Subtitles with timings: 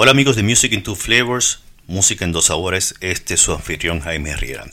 [0.00, 3.98] Hola amigos de Music in Two Flavors, Música en Dos Sabores, este es su anfitrión
[3.98, 4.64] Jaime Riera.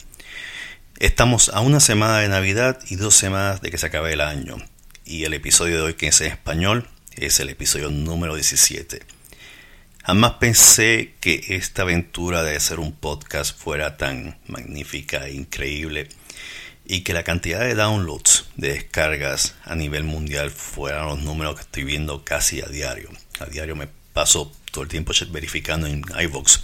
[1.00, 4.56] Estamos a una semana de Navidad y dos semanas de que se acabe el año,
[5.04, 9.02] y el episodio de hoy que es en español es el episodio número 17.
[10.04, 16.08] Jamás pensé que esta aventura de hacer un podcast fuera tan magnífica e increíble
[16.84, 21.62] y que la cantidad de downloads, de descargas a nivel mundial fueran los números que
[21.62, 23.10] estoy viendo casi a diario.
[23.40, 26.60] A diario me paso todo el tiempo verificando en iVoox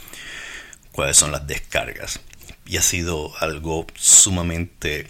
[0.91, 2.19] cuáles son las descargas.
[2.65, 5.07] Y ha sido algo sumamente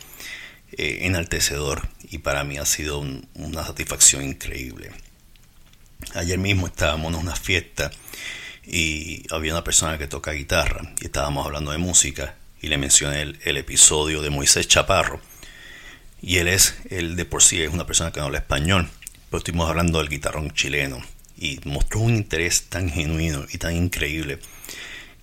[0.72, 4.90] eh, enaltecedor y para mí ha sido una satisfacción increíble.
[6.14, 7.92] Ayer mismo estábamos en una fiesta
[8.66, 13.22] y había una persona que toca guitarra y estábamos hablando de música y le mencioné
[13.22, 15.20] el, episodio de Moisés Chaparro.
[16.20, 18.90] Y él es, él de por sí es una persona que no habla español,
[19.30, 21.04] pero estuvimos hablando del guitarrón chileno
[21.42, 24.38] y mostró un interés tan genuino y tan increíble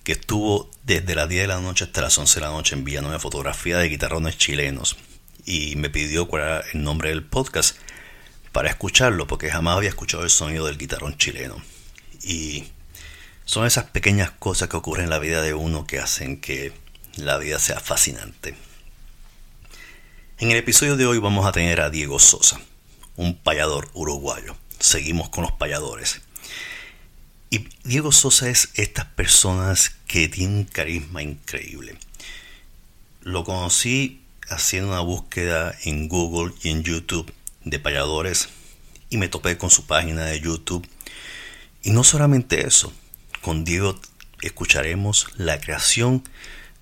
[0.04, 3.18] que estuvo desde las 10 de la noche hasta las 11 de la noche enviándome
[3.18, 4.98] fotografía de guitarrones chilenos
[5.46, 7.74] y me pidió cuál era el nombre del podcast
[8.52, 11.56] para escucharlo porque jamás había escuchado el sonido del guitarrón chileno
[12.22, 12.64] y
[13.46, 16.74] son esas pequeñas cosas que ocurren en la vida de uno que hacen que
[17.16, 18.54] la vida sea fascinante.
[20.36, 22.60] En el episodio de hoy vamos a tener a Diego Sosa,
[23.16, 24.54] un payador uruguayo.
[24.80, 26.22] Seguimos con los payadores.
[27.50, 31.98] Y Diego Sosa es estas personas que tienen un carisma increíble.
[33.20, 37.32] Lo conocí haciendo una búsqueda en Google y en YouTube
[37.64, 38.48] de payadores
[39.10, 40.88] y me topé con su página de YouTube.
[41.82, 42.92] Y no solamente eso,
[43.42, 44.00] con Diego
[44.40, 46.26] escucharemos la creación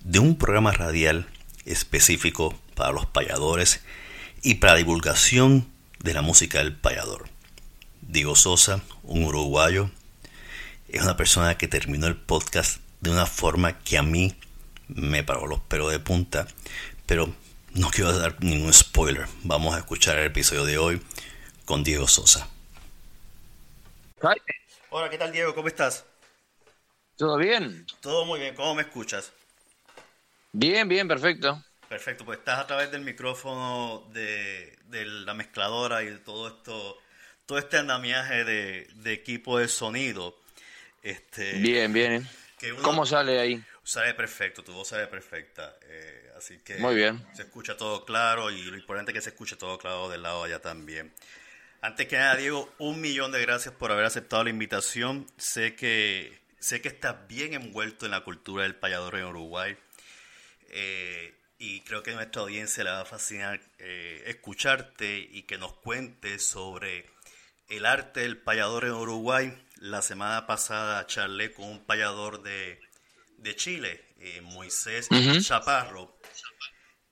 [0.04, 1.26] de un programa radial
[1.64, 3.80] específico para los payadores
[4.42, 5.68] y para la divulgación
[5.98, 7.27] de la música del payador.
[8.08, 9.90] Diego Sosa, un uruguayo,
[10.88, 14.34] es una persona que terminó el podcast de una forma que a mí
[14.88, 16.48] me paró los pelos de punta,
[17.04, 17.32] pero
[17.74, 19.26] no quiero dar ningún spoiler.
[19.42, 21.02] Vamos a escuchar el episodio de hoy
[21.66, 22.48] con Diego Sosa.
[24.88, 25.54] Hola, ¿qué tal Diego?
[25.54, 26.06] ¿Cómo estás?
[27.16, 27.86] ¿Todo bien?
[28.00, 28.54] Todo muy bien.
[28.54, 29.32] ¿Cómo me escuchas?
[30.52, 31.62] Bien, bien, perfecto.
[31.90, 36.98] Perfecto, pues estás a través del micrófono de, la mezcladora y de todo esto,
[37.48, 40.38] todo este andamiaje de, equipo de sonido.
[41.02, 42.28] Este, bien, bien.
[42.82, 43.64] ¿Cómo sale ahí?
[43.82, 45.78] Sale perfecto, tu voz sale perfecta.
[45.86, 47.26] Eh, así que Muy bien.
[47.32, 50.44] se escucha todo claro y lo importante es que se escuche todo claro del lado
[50.44, 51.10] allá también.
[51.80, 55.26] Antes que nada, Diego, un millón de gracias por haber aceptado la invitación.
[55.38, 59.74] Sé que, sé que estás bien envuelto en la cultura del payador en Uruguay.
[60.68, 65.56] Eh, y creo que a nuestra audiencia le va a fascinar eh, escucharte y que
[65.56, 67.06] nos cuentes sobre
[67.68, 69.56] el arte del payador en Uruguay.
[69.76, 72.80] La semana pasada charlé con un payador de,
[73.56, 75.08] Chile, eh, Moisés
[75.40, 76.18] Chaparro.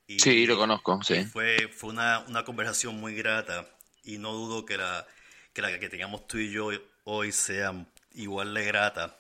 [0.09, 1.25] sí, lo conozco, sí.
[1.25, 3.67] Fue, fue una, conversación muy grata
[4.03, 5.07] y no dudo que la
[5.53, 6.71] que, la que tengamos tú y yo
[7.05, 7.73] hoy sea
[8.15, 9.19] igual de grata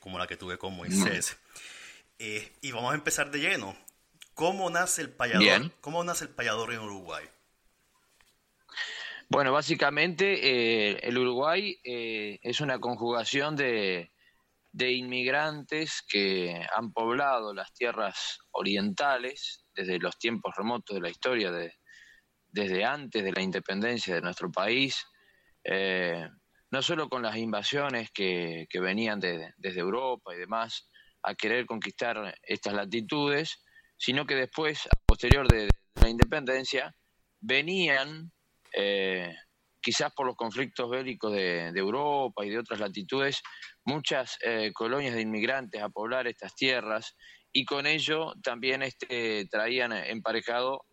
[0.00, 1.36] como la que tuve con Moisés.
[2.18, 3.76] Eh, y vamos a empezar de lleno.
[4.34, 5.70] ¿Cómo nace el payador?
[5.80, 7.24] ¿Cómo nace el payador en Uruguay?
[9.30, 14.10] Bueno, básicamente eh, el Uruguay eh, es una conjugación de,
[14.72, 21.52] inmigrantes que han poblado las tierras orientales desde los tiempos remotos de la historia,
[22.50, 25.04] desde antes de la independencia de nuestro país,
[26.70, 30.88] no solo con las invasiones que, venían desde Europa y demás,
[31.22, 33.64] a querer conquistar estas latitudes,
[33.96, 35.68] sino que después, a posterior de,
[36.00, 36.94] la independencia,
[37.40, 38.32] venían,
[38.80, 39.34] eh,
[39.80, 43.42] quizás por los conflictos bélicos de, Europa y de otras latitudes,
[43.84, 47.16] muchas eh, colonias de inmigrantes a poblar estas tierras
[47.52, 50.84] y con ello también este, traían emparejado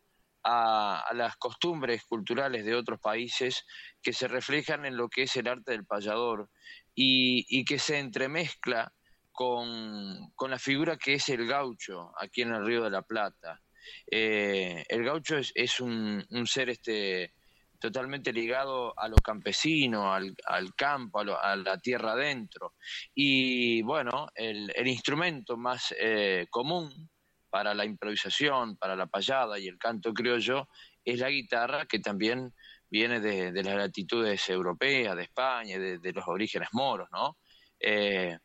[0.43, 3.65] a, las costumbres culturales de otros países
[4.01, 6.49] que se reflejan en lo que es el arte del payador
[6.95, 8.91] y, que se entremezcla
[9.31, 13.61] con, la figura que es el gaucho aquí en el Río de la Plata.
[14.09, 17.34] Eh, el gaucho es, un, ser este,
[17.79, 20.35] totalmente ligado a lo campesino, al,
[20.75, 22.73] campo, a, la tierra adentro.
[23.13, 27.09] Y bueno, el, instrumento más eh, común
[27.49, 30.67] para la improvisación, para la payada y el canto criollo
[31.03, 32.53] es la guitarra, que también
[32.89, 37.37] viene de, las latitudes europeas, de España, de, de los orígenes moros, ¿no?
[37.79, 38.37] Eh,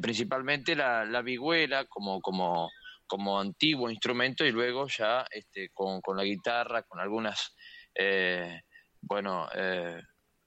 [0.00, 2.70] principalmente la, la vihuela como, como,
[3.06, 7.54] como antiguo instrumento y luego ya este, con, con la guitarra, con algunas,
[7.94, 8.60] eh,
[9.00, 10.00] bueno, eh,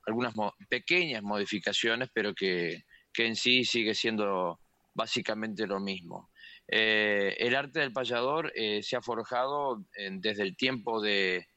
[0.06, 0.34] algunas
[0.70, 2.84] pequeñas modificaciones, pero que,
[3.14, 4.60] que en sí sigue siendo
[4.94, 6.30] básicamente lo mismo.
[6.68, 8.52] Eh, el arte del payador
[8.82, 11.48] se ha forjado desde el tiempo de,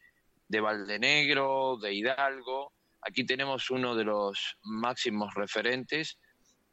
[0.48, 2.72] de Valdenegro, de Hidalgo.
[3.02, 6.18] Aquí tenemos uno de los máximos referentes,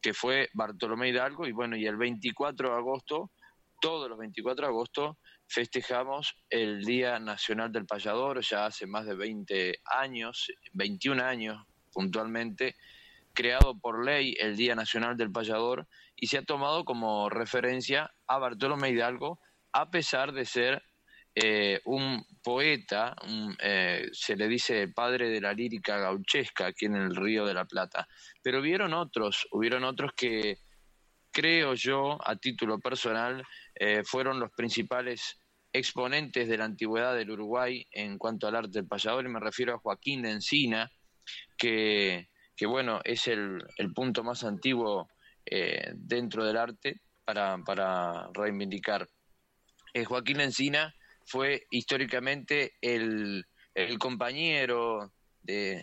[0.01, 3.31] que fue Bartolomé Hidalgo, y bueno, y el 24 de agosto,
[3.79, 5.17] todos los 24 de agosto,
[5.51, 11.61] festejamos el Día Nacional del Payador, ya hace más de 20 años, 21 años
[11.91, 12.75] puntualmente,
[13.33, 18.37] creado por ley el Día Nacional del Payador y se ha tomado como referencia a
[18.37, 19.39] Bartolomé Hidalgo,
[19.73, 20.83] a pesar de ser
[21.35, 23.13] eh, un poeta,
[23.61, 27.65] eh, se le dice padre de la lírica gauchesca aquí en el Río de la
[27.65, 28.07] Plata.
[28.41, 30.59] Pero hubieron otros, hubieron otros que
[31.31, 33.43] creo yo, a título personal,
[33.75, 35.40] eh, fueron los principales
[35.73, 39.73] exponentes de la antigüedad del Uruguay en cuanto al arte del payador, y me refiero
[39.73, 40.91] a Joaquín de Encina,
[41.57, 45.07] que, que bueno, es el, el punto más antiguo
[45.93, 49.07] dentro del arte para, para reivindicar.
[50.05, 50.93] Joaquín Encina
[51.25, 53.45] fue históricamente el,
[53.99, 55.81] compañero de,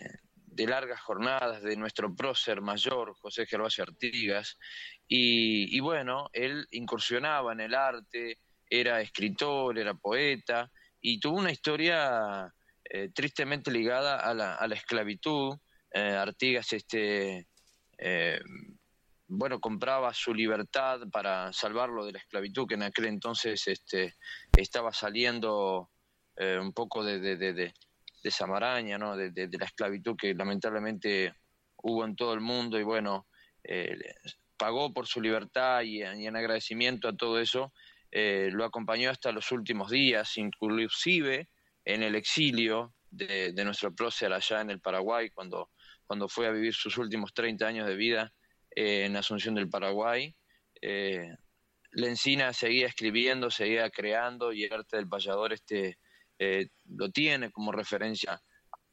[0.57, 4.57] largas jornadas de nuestro prócer mayor, José Gervasio Artigas,
[5.07, 8.39] y, bueno, él incursionaba en el arte,
[8.69, 10.69] era escritor, era poeta,
[11.01, 15.57] y tuvo una historia eh, tristemente ligada a la, esclavitud.
[15.91, 17.47] Eh, Artigas este,
[17.97, 18.39] eh,
[19.27, 24.15] bueno, compraba su libertad para salvarlo de la esclavitud, que en aquel entonces este,
[24.55, 25.89] estaba saliendo
[26.61, 27.73] un poco de, de, de, de,
[28.23, 29.17] esa maraña, ¿no?
[29.17, 31.33] de, la esclavitud que lamentablemente
[31.83, 33.27] hubo en todo el mundo y bueno,
[34.57, 37.73] pagó por su libertad y, en agradecimiento a todo eso,
[38.11, 41.49] eh, lo acompañó hasta los últimos días, inclusive
[41.85, 45.71] en el exilio de, nuestro prócer allá en el Paraguay, cuando,
[46.05, 48.33] cuando fue a vivir sus últimos 30 años de vida
[48.75, 50.35] eh, en Asunción del Paraguay.
[50.81, 51.35] Eh,
[51.91, 55.97] Lencina seguía escribiendo, seguía creando y el arte del payador este,
[56.37, 58.41] eh, lo tiene como referencia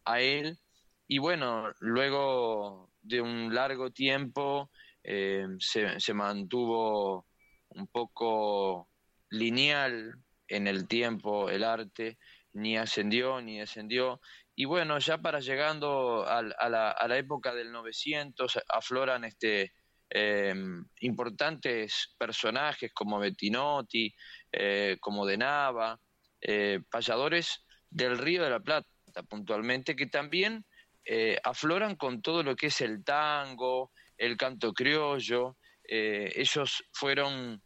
[0.04, 0.58] a él.
[1.06, 4.70] Y bueno, luego de un largo tiempo
[5.04, 7.28] se, se mantuvo
[7.68, 8.88] un poco
[9.30, 10.14] lineal
[10.48, 12.18] en el tiempo el arte,
[12.52, 14.20] ni ascendió ni descendió,
[14.58, 19.74] y bueno, ya para llegando a, la, a la, época del 900 afloran este,
[20.08, 24.14] em, importantes personajes como Bettinotti,
[24.50, 26.00] eh, como De Nava,
[26.40, 28.88] eh, payadores del Río de la Plata
[29.28, 30.64] puntualmente, que también
[31.04, 35.58] eh, afloran con todo lo que es el tango, el canto criollo.
[35.88, 37.62] ellos fueron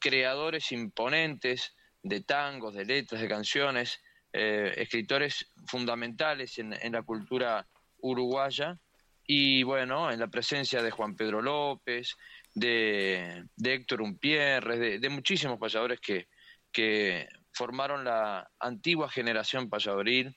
[0.00, 4.00] creadores imponentes de tangos, de letras, de canciones,
[4.32, 7.66] eh, escritores fundamentales en, la cultura
[7.98, 8.78] uruguaya.
[9.24, 12.16] Y bueno, en la presencia de Juan Pedro López,
[12.54, 16.28] de, Héctor Umpierres, de, muchísimos payadores que,
[16.72, 20.36] que formaron la antigua generación payadoril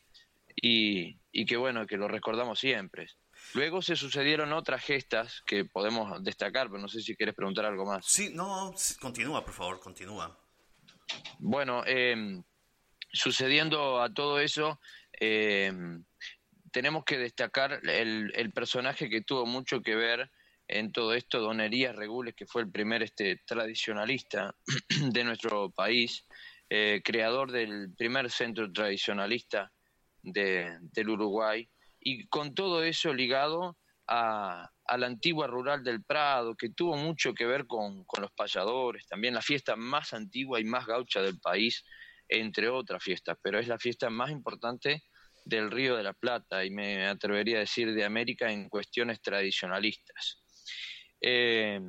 [0.55, 3.07] y, y que bueno, que lo recordamos siempre.
[3.53, 7.85] Luego se sucedieron otras gestas que podemos destacar, pero no sé si quieres preguntar algo
[7.85, 8.05] más.
[8.05, 10.37] Sí, no, continúa, por favor, continúa.
[11.39, 12.41] Bueno, eh,
[13.11, 14.79] sucediendo a todo eso,
[15.19, 15.71] eh,
[16.71, 20.29] tenemos que destacar el, personaje que tuvo mucho que ver
[20.67, 24.55] en todo esto, Don Elías Regules, que fue el primer este, tradicionalista
[25.11, 26.25] de nuestro país,
[26.69, 29.71] eh, creador del primer centro tradicionalista
[30.33, 33.77] del Uruguay, y con todo eso ligado
[34.07, 39.07] a, la antigua rural del Prado, que tuvo mucho que ver con, con los payadores,
[39.07, 41.83] también la fiesta más antigua y más gaucha del país,
[42.29, 45.03] entre otras fiestas, pero es la fiesta más importante
[45.45, 50.43] del Río de la Plata y me atrevería a decir de América en cuestiones tradicionalistas.
[51.21, 51.79] Eh,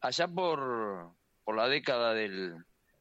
[0.00, 2.54] allá por, por, la década del,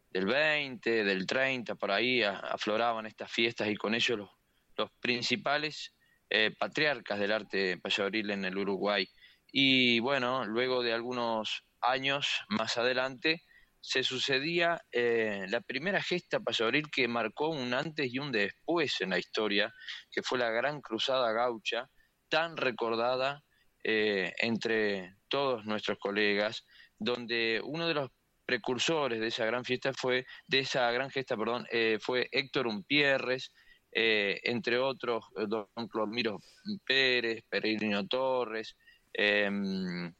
[0.10, 4.30] del 20, del 30, por ahí afloraban estas fiestas y con ellos los,
[4.78, 5.94] los principales
[6.30, 9.08] eh, patriarcas del arte payadoril en el Uruguay.
[9.52, 13.44] Y bueno, luego de algunos años más adelante,
[13.80, 19.12] se sucedía eh, la primera gesta payadoril que marcó un antes y un después en
[19.12, 19.72] la historia,
[20.12, 21.90] que fue la Gran Cruzada Gaucha,
[22.28, 23.42] tan recordada
[23.84, 26.66] eh, entre todos nuestros colegas,
[27.00, 28.10] donde uno de los
[28.46, 31.66] precursores de esa gran fiesta fue, de esa gran gesta, perdón,
[32.00, 33.52] fue Héctor Umpierres,
[34.00, 36.40] entre otros, don Clomiro
[36.86, 38.76] Pérez, Peregrino Torres,
[39.12, 40.14] em,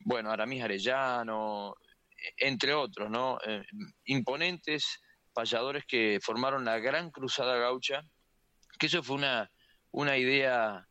[0.00, 1.76] bueno, Aramis Arellano,
[2.36, 3.38] entre otros, ¿no?
[3.46, 3.62] Eh,
[4.06, 5.00] imponentes
[5.32, 8.02] payadores que formaron la Gran Cruzada Gaucha,
[8.78, 9.50] que eso fue una,
[9.92, 10.86] una idea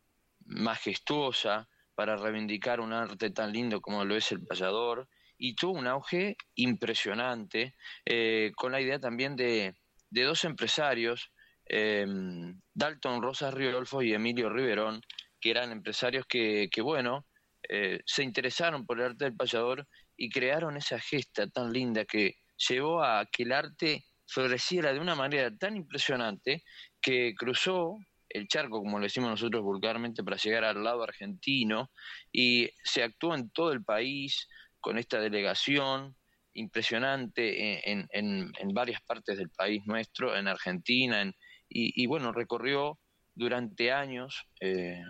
[0.46, 5.86] majestuosa para reivindicar un arte tan lindo como lo es el payador y tuvo un
[5.86, 9.74] auge impresionante eh, con la idea también de,
[10.10, 11.30] de dos empresarios,
[11.72, 15.00] em, Dalton Rosas Riolfo y Emilio Riverón,
[15.40, 17.26] que eran empresarios que, bueno,
[17.68, 19.86] eh, se interesaron por el arte del payador
[20.16, 22.34] y crearon esa gesta tan linda que
[22.68, 26.64] llevó a que el arte floreciera de una manera tan impresionante
[27.00, 27.96] que cruzó
[28.28, 31.90] el charco, como le decimos nosotros vulgarmente, para llegar al lado argentino
[32.32, 34.48] y se actuó en todo el país
[34.80, 36.16] con esta delegación
[36.52, 41.32] impresionante en, en, en varias partes del país nuestro, en Argentina, en,
[41.72, 42.98] y, bueno, recorrió
[43.34, 45.02] durante años eh,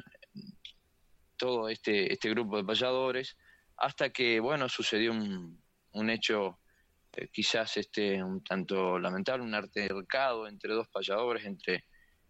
[1.36, 3.36] todo este, este grupo de payadores,
[3.76, 5.62] hasta que, bueno, sucedió un,
[5.92, 6.60] un hecho
[7.12, 11.84] eh, quizás este un tanto lamentable, un altercado entre dos payadores, entre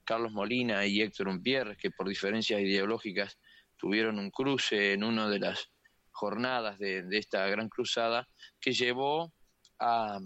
[0.05, 3.39] Carlos Molina y Héctor Umpierres, que por diferencias ideológicas
[3.77, 5.71] tuvieron un cruce en una de las
[6.11, 8.27] jornadas de, esta gran cruzada,
[8.61, 9.33] que llevó
[9.79, 10.19] a,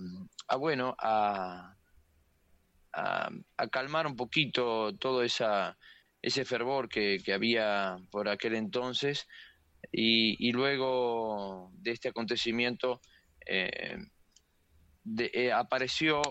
[0.58, 1.74] bueno, a,
[2.94, 3.30] a,
[3.70, 9.26] calmar un poquito todo ese fervor que, había por aquel entonces,
[9.92, 13.00] y, luego de este acontecimiento
[13.46, 13.98] eh,
[15.18, 16.22] eh, apareció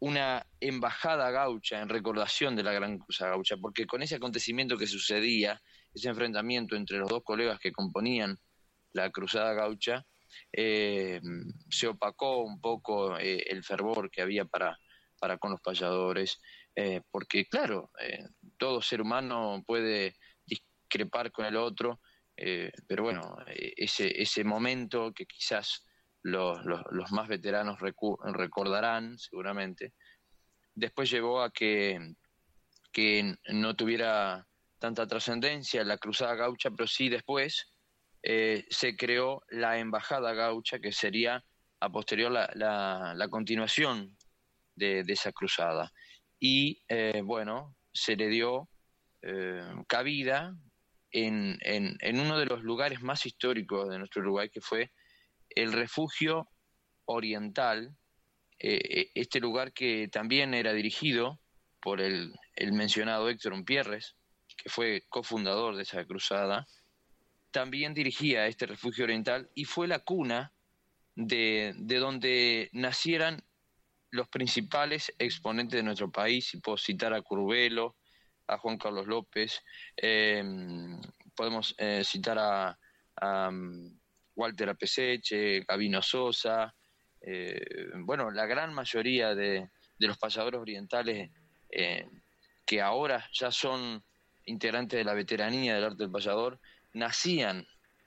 [0.00, 4.86] una embajada gaucha en recordación de la Gran Cruzada Gaucha, porque con ese acontecimiento que
[4.86, 5.60] sucedía,
[5.92, 8.38] ese enfrentamiento entre los dos colegas que componían
[8.92, 10.04] la Cruzada Gaucha,
[10.52, 11.20] eh,
[11.70, 14.78] se opacó un poco el fervor que había para,
[15.18, 16.40] para con los payadores,
[17.10, 17.90] porque claro,
[18.56, 20.14] todo ser humano puede
[20.46, 22.00] discrepar con el otro,
[22.34, 25.84] pero bueno, ese, ese momento que quizás
[26.22, 29.94] los, los, más veteranos recordarán seguramente,
[30.74, 32.14] después llevó a que,
[32.92, 34.46] que no tuviera
[34.78, 37.72] tanta trascendencia la Cruzada Gaucha, pero sí después
[38.22, 41.44] eh, se creó la Embajada Gaucha, que sería
[41.80, 42.50] a posterior la,
[43.14, 44.16] la, continuación
[44.78, 45.92] de, esa cruzada.
[46.40, 48.68] Y eh, bueno, se le dio
[49.22, 50.56] eh, cabida
[51.10, 54.92] en, en, uno de los lugares más históricos de nuestro Uruguay, que fue
[55.50, 56.48] el refugio
[57.06, 57.96] oriental,
[58.58, 61.40] eh, este lugar que también era dirigido
[61.80, 62.34] por el,
[62.72, 64.16] mencionado Héctor Umpierres,
[64.56, 66.66] que fue cofundador de esa cruzada,
[67.50, 70.52] también dirigía este refugio oriental y fue la cuna
[71.14, 73.42] de, donde nacieran
[74.10, 77.96] los principales exponentes de nuestro país, y puedo citar a Curvelo,
[78.46, 79.60] a Juan Carlos López,
[79.96, 80.42] eh,
[81.34, 82.78] podemos citar a,
[84.34, 86.72] Walter Apeseche, Gabino Sosa,
[87.20, 87.60] eh,
[87.96, 91.30] bueno, la gran mayoría de, los pasadores orientales
[91.70, 92.06] eh,
[92.64, 94.04] que ahora ya son
[94.44, 96.60] integrantes de la veteranía del arte del payador,
[96.94, 97.66] nacían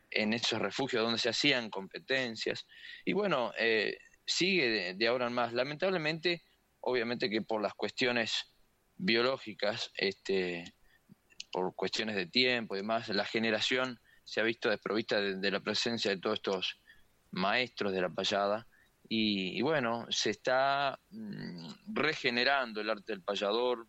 [0.09, 2.65] en esos refugios donde se hacían competencias.
[3.05, 5.53] Y bueno, eh, sigue de, ahora en más.
[5.53, 6.43] Lamentablemente,
[6.81, 8.53] obviamente que por las cuestiones
[8.97, 10.73] biológicas, este,
[11.51, 16.11] por cuestiones de tiempo y demás, la generación se ha visto desprovista de, la presencia
[16.11, 16.79] de todos estos
[17.31, 18.67] maestros de la payada.
[19.13, 23.87] Y, bueno, se está mm, regenerando el arte del payador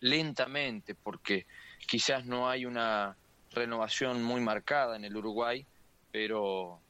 [0.00, 1.46] lentamente, porque
[1.88, 3.16] quizás no hay una
[3.52, 5.66] renovación muy marcada en el Uruguay,
[6.12, 6.82] pero,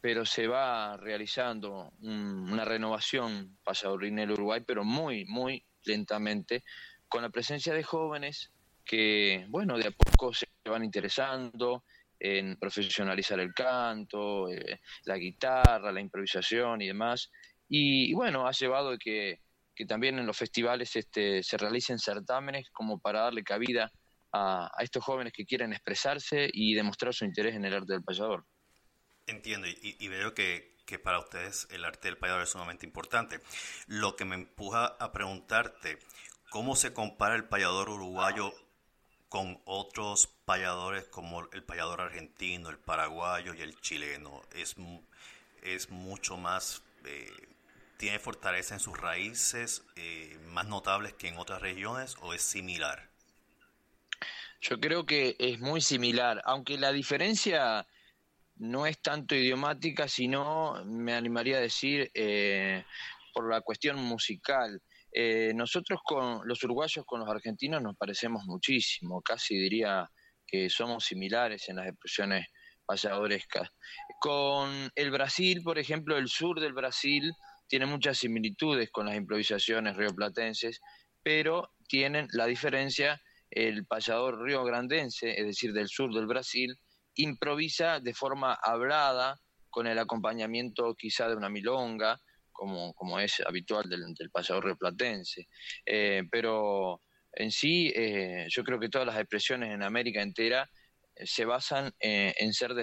[0.00, 6.64] pero se va realizando una renovación payadorina en el Uruguay, pero muy, muy lentamente,
[7.08, 8.52] con la presencia de jóvenes
[8.84, 11.84] que, bueno, de a poco se van interesando,
[12.20, 17.30] en profesionalizar el canto, eh, la guitarra, la improvisación y demás.
[17.68, 19.40] Y, bueno, ha llevado a que,
[19.86, 23.92] también en los festivales este, se realicen certámenes como para darle cabida
[24.32, 28.44] a, estos jóvenes que quieren expresarse y demostrar su interés en el arte del payador.
[29.28, 33.40] Entiendo, y, veo que, que, para ustedes el arte del payador es sumamente importante.
[33.86, 35.98] Lo que me empuja a preguntarte,
[36.50, 38.52] ¿cómo se compara el payador uruguayo
[39.28, 44.42] con otros payadores como el payador argentino, el paraguayo y el chileno.
[44.54, 44.76] Es,
[45.62, 47.30] es mucho más, eh,
[47.98, 53.08] tiene fortaleza en sus raíces, eh, más notables que en otras regiones o es similar.
[54.60, 57.86] Yo creo que es muy similar, aunque la diferencia
[58.58, 62.84] no es tanto idiomática, sino, me animaría a decir, eh,
[63.32, 64.80] por la cuestión musical.
[65.12, 70.08] Eh, nosotros con los uruguayos con los argentinos nos parecemos muchísimo, casi diría
[70.46, 72.46] que somos similares en las expresiones
[72.84, 73.68] payadorescas.
[74.20, 77.32] Con el Brasil, por ejemplo, el sur del Brasil
[77.68, 80.80] tiene muchas similitudes con las improvisaciones rioplatenses,
[81.22, 86.76] pero tienen la diferencia el payador río grandense, es decir, del sur del Brasil,
[87.18, 89.38] improvisa de forma hablada,
[89.70, 92.18] con el acompañamiento quizá de una milonga,
[92.52, 95.46] como, como es habitual del, del payador replatense.
[95.86, 100.68] Eh, pero en sí, eh, yo creo que todas las expresiones en América entera
[101.14, 102.74] eh, se basan en ser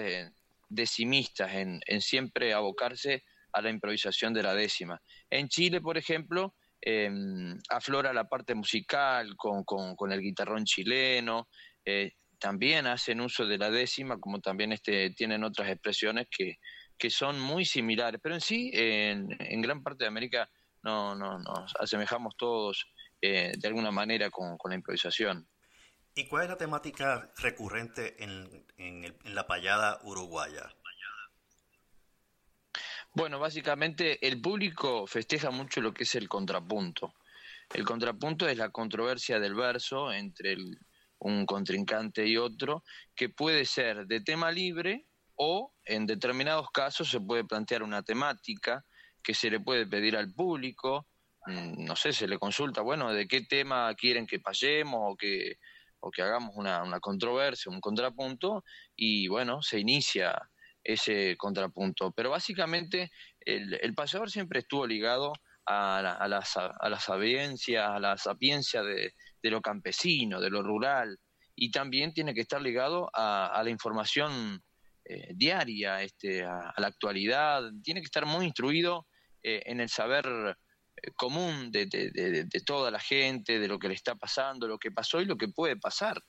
[0.68, 5.00] decimistas, en, siempre abocarse a la improvisación de la décima.
[5.28, 11.48] En Chile, por ejemplo, em, aflora la parte musical con, con, el guitarrón chileno,
[12.38, 16.58] también hacen uso de la décima, como también este, tienen otras expresiones que,
[16.98, 20.48] que son muy similares, pero en sí, en, en gran parte de América
[20.82, 22.86] no, no, nos asemejamos todos
[23.20, 25.48] eh, de alguna manera con, la improvisación.
[26.14, 30.74] ¿Y cuál es la temática recurrente en, en, la payada uruguaya?
[33.12, 37.14] Bueno, básicamente el público festeja mucho lo que es el contrapunto.
[37.74, 40.56] El contrapunto es la controversia del verso entre
[41.18, 42.82] un contrincante y otro,
[43.14, 45.06] que puede ser de tema libre
[45.36, 48.84] o en determinados casos se puede plantear una temática
[49.22, 51.06] que se le puede pedir al público,
[51.46, 55.56] mm, no sé, se le consulta, bueno, de qué tema quieren que pasemos o que,
[56.00, 60.36] o que hagamos una, una controversia, un contrapunto, y bueno, se inicia
[60.84, 62.12] ese contrapunto.
[62.12, 65.32] Pero básicamente el, el payador siempre estuvo ligado
[65.66, 69.12] a la, a, las, a la sabiencia, a la sapiencia de,
[69.46, 71.18] de, lo campesino, de lo rural,
[71.54, 74.62] y también tiene que estar ligado a, a la información
[75.08, 79.06] eh, diaria, este, a, la actualidad, tiene que estar muy instruido
[79.40, 83.94] eh, en el saber eh, común de, de, toda la gente, de lo que le
[83.94, 86.20] está pasando, lo que pasó y lo que puede pasar,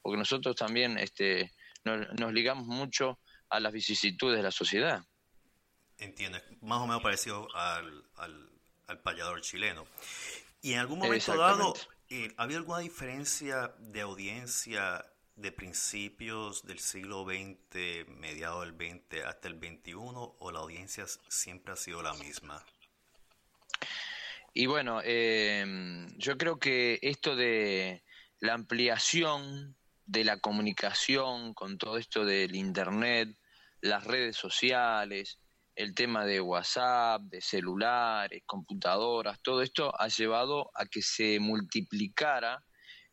[0.00, 1.50] porque nosotros también este,
[1.84, 5.02] nos, ligamos mucho a las vicisitudes de la sociedad.
[5.98, 8.48] Entiendo, más o menos parecido al, al,
[8.86, 9.88] al payador chileno.
[10.62, 11.74] Y en algún momento dado,
[12.36, 15.04] ¿había alguna diferencia de audiencia
[15.36, 21.72] de principios del siglo XX, mediados del XX hasta el XXI, o la audiencia siempre
[21.72, 22.64] ha sido la misma?
[24.52, 28.02] Y bueno, eh, yo creo que esto de
[28.40, 33.36] la ampliación de la comunicación con todo esto del Internet,
[33.80, 35.38] las redes sociales,
[35.80, 42.62] el tema de WhatsApp, de celulares, computadoras, todo esto ha llevado a que se multiplicara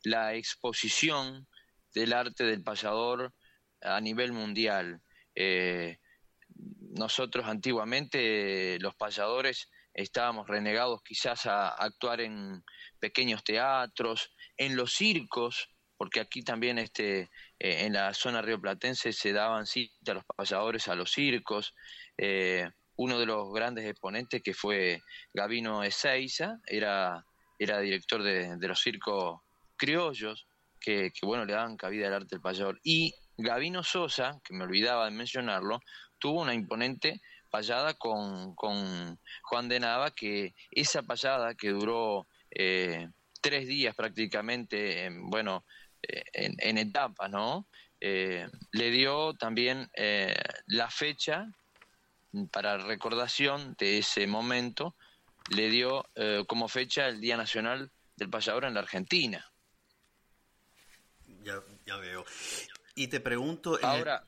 [0.04, 1.48] la exposición
[1.94, 3.34] del arte del payador
[3.82, 5.02] a nivel mundial.
[5.34, 5.98] Eh,
[6.90, 12.64] nosotros antiguamente, los payadores, estábamos renegados quizás a, actuar en
[13.00, 17.22] pequeños teatros, en los circos, porque aquí también este,
[17.60, 21.74] eh, en la zona rioplatense se daban cita a los payadores a los circos.
[22.18, 25.02] Eh, uno de los grandes exponentes que fue
[25.34, 27.24] Gavino Ezeiza, era,
[27.60, 29.42] era director de, de los circos
[29.76, 30.48] criollos,
[30.80, 32.80] que, bueno, le daban cabida al arte del payador.
[32.84, 35.82] Y Gavino Sosa, que me olvidaba de mencionarlo,
[36.20, 43.10] tuvo una imponente payada con, con Juan de Nava, que esa payada que duró eh,
[43.42, 45.66] tres días prácticamente, en, bueno,
[46.02, 47.68] eh, en, etapas, ¿no?
[48.00, 49.90] Eh, le dio también
[50.68, 51.48] la fecha
[52.52, 54.96] para recordación de ese momento,
[55.50, 56.06] le dio
[56.48, 59.46] como fecha el Día Nacional del Payador en la Argentina
[61.86, 62.26] ya, veo.
[62.96, 63.80] Y te pregunto...
[63.82, 64.24] Ahora,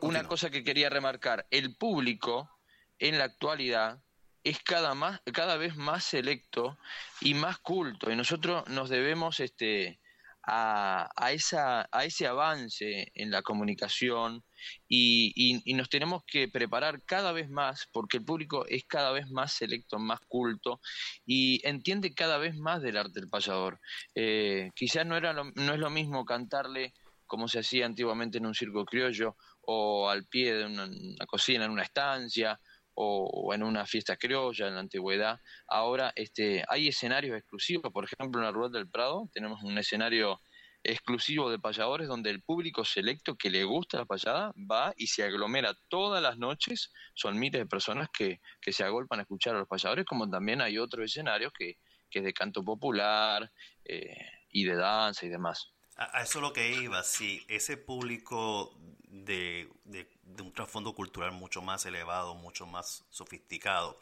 [0.00, 2.50] una cosa que quería remarcar, el público
[2.98, 4.00] en la actualidad
[4.42, 6.78] es cada, más, cada vez más selecto
[7.20, 10.00] y más culto, y nosotros nos debemos este,
[10.42, 14.44] a, a, esa, a ese avance en la comunicación
[14.88, 19.30] y, y, nos tenemos que preparar cada vez más porque el público es cada vez
[19.30, 20.80] más selecto, más culto
[21.26, 23.80] y entiende cada vez más del arte del payador.
[24.14, 26.92] Eh, quizás no, era no es lo mismo cantarle
[27.26, 30.88] como se hacía antiguamente en un circo criollo o al pie de una,
[31.26, 32.60] cocina en una estancia
[32.94, 35.40] o, en una fiesta criolla en la antigüedad.
[35.66, 40.40] Ahora este, hay escenarios exclusivos, por ejemplo en la Rueda del Prado tenemos un escenario
[40.84, 45.24] exclusivo de payadores donde el público selecto que le gusta la payada va y se
[45.24, 46.92] aglomera todas las noches.
[47.14, 50.60] Son miles de personas que, que se agolpan a escuchar a los payadores, como también
[50.60, 51.78] hay otros escenarios que,
[52.10, 53.50] que es de canto popular
[53.84, 54.14] eh,
[54.50, 55.70] y de danza y demás.
[55.96, 61.32] A, eso es lo que iba, sí, ese público de, de, de un trasfondo cultural
[61.32, 63.98] mucho más elevado, mucho más sofisticado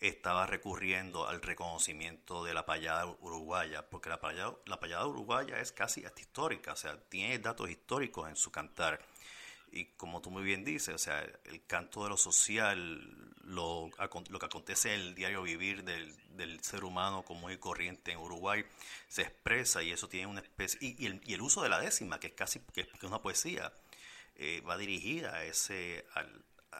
[0.00, 5.72] estaba recurriendo al reconocimiento de la payada uruguaya, porque la payada, la payada uruguaya es
[5.72, 9.00] casi hasta histórica, o sea, tiene datos históricos en su cantar.
[9.70, 13.90] Y como tú muy bien dices, o sea, el canto de lo social, lo,
[14.28, 18.18] lo que acontece en el diario vivir del, del, ser humano común y corriente en
[18.18, 18.64] Uruguay,
[19.08, 20.78] se expresa y eso tiene una especie...
[20.80, 23.72] Y, el, y el, uso de la décima, que es casi que es una poesía,
[24.36, 26.04] eh, va dirigida a ese,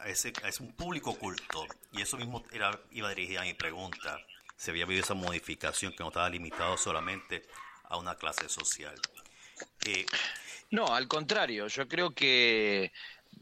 [0.01, 1.65] a ese, a un público culto.
[1.91, 4.17] Y eso mismo era, iba dirigida a mi pregunta.
[4.55, 7.43] Se había habido esa modificación que no estaba limitado solamente
[7.83, 8.95] a una clase social.
[9.85, 10.05] Eh,
[10.71, 12.91] no, al contrario, yo creo que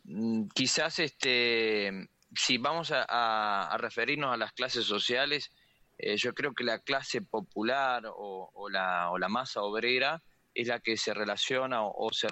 [0.04, 5.52] mm, quizás este si vamos a, referirnos a las clases sociales,
[5.98, 10.22] eh, yo creo que la clase popular o, la, o, la, masa obrera
[10.54, 12.28] es la que se relaciona o, se,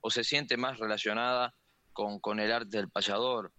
[0.00, 1.54] o se siente más relacionada
[1.92, 3.52] con, con el arte del payador,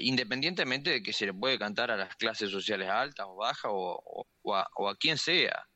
[0.00, 4.24] independientemente de que se le puede cantar a las clases sociales altas o bajas o,
[4.54, 5.66] a, quien sea.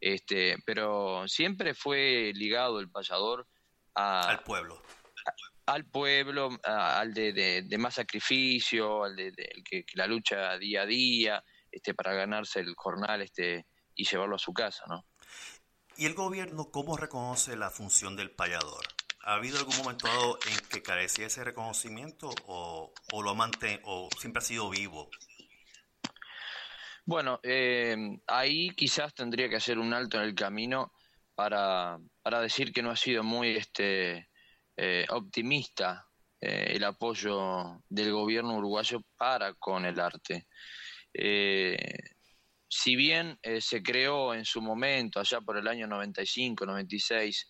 [0.00, 3.46] Este, pero siempre fue ligado el payador
[3.94, 4.82] al pueblo
[5.66, 9.32] al pueblo, al de, más sacrificio, al de,
[9.68, 14.38] que, la lucha día a día, este, para ganarse el jornal este, y llevarlo a
[14.38, 15.04] su casa, ¿no?
[15.96, 18.86] ¿Y el gobierno cómo reconoce la función del payador?
[19.26, 24.08] ¿Ha habido algún momento dado en que carecía ese reconocimiento o, o lo mantén, o
[24.16, 25.10] siempre ha sido vivo?
[27.04, 27.96] Bueno, eh,
[28.28, 30.92] ahí quizás tendría que hacer un alto en el camino
[31.34, 34.28] para, para decir que no ha sido muy este
[34.76, 36.06] eh, optimista
[36.40, 40.46] eh, el apoyo del gobierno uruguayo para con el arte.
[42.68, 47.46] Si bien se creó en su momento, allá por el año 95-96,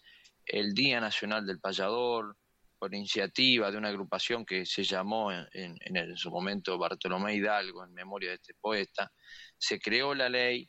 [0.46, 2.36] el Día Nacional del Payador,
[2.78, 5.46] por iniciativa de una agrupación que se llamó en,
[5.80, 9.10] en, su momento Bartolomé Hidalgo, en memoria de este poeta,
[9.56, 10.68] se creó la ley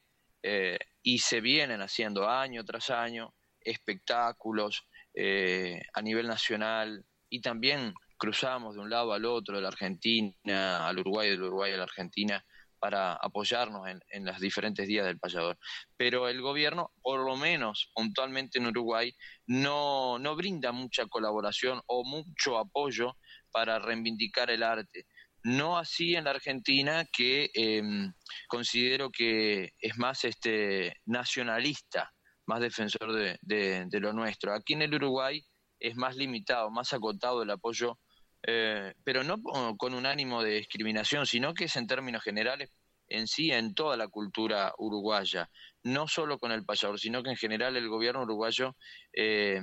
[1.04, 8.76] y se vienen haciendo año tras año espectáculos, eh, a nivel nacional y también cruzamos
[8.76, 12.46] de un lado al otro, de la Argentina al Uruguay, del Uruguay a la Argentina,
[12.80, 15.58] para apoyarnos en, en los diferentes días del payador.
[15.96, 19.14] Pero el gobierno, por lo menos puntualmente en Uruguay,
[19.46, 23.18] no, no brinda mucha colaboración o mucho apoyo
[23.52, 25.06] para reivindicar el arte.
[25.44, 28.12] No así en la Argentina, que em,
[28.48, 32.12] considero que es más este, nacionalista
[32.48, 34.54] más defensor de, de, lo nuestro.
[34.54, 35.46] Aquí en el Uruguay
[35.80, 38.00] es más limitado, más acotado el apoyo,
[38.50, 39.42] eh, pero no
[39.78, 42.72] con un ánimo de discriminación, sino que es en términos generales
[43.10, 45.50] en sí, en toda la cultura uruguaya,
[45.84, 48.76] no solo con el payador, sino que en general el gobierno uruguayo
[49.14, 49.62] eh,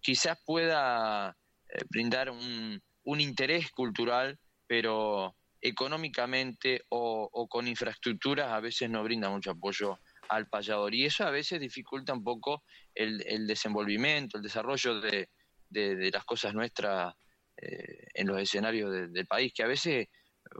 [0.00, 1.36] quizás pueda
[1.68, 9.50] eh, brindar un, interés cultural, pero económicamente o, con infraestructuras a veces no brinda mucho
[9.50, 10.94] apoyo al payador.
[10.94, 12.62] Y eso a veces dificulta un poco
[12.94, 15.28] el, el desenvolvimiento, el desarrollo de,
[15.70, 17.14] de, las cosas nuestras
[17.60, 20.08] en los escenarios del país, que a veces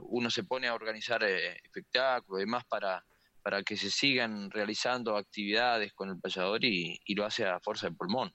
[0.03, 3.03] uno se pone a organizar eh, espectáculos y demás para,
[3.41, 7.95] para que se sigan realizando actividades con el payador y, lo hace a fuerza de
[7.95, 8.33] pulmón.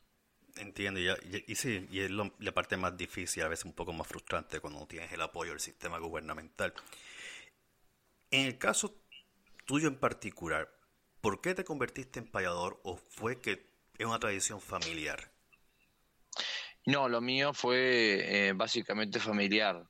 [0.57, 4.59] Entiendo, y, sí, y es la parte más difícil, a veces un poco más frustrante
[4.61, 6.73] cuando no tienes el apoyo del sistema gubernamental.
[8.31, 9.03] En el caso
[9.67, 10.77] tuyo en particular,
[11.27, 13.67] ¿Por qué te convertiste en payador o fue que
[13.99, 15.33] es una tradición familiar?
[16.87, 19.85] No, lo mío fue eh, básicamente familiar.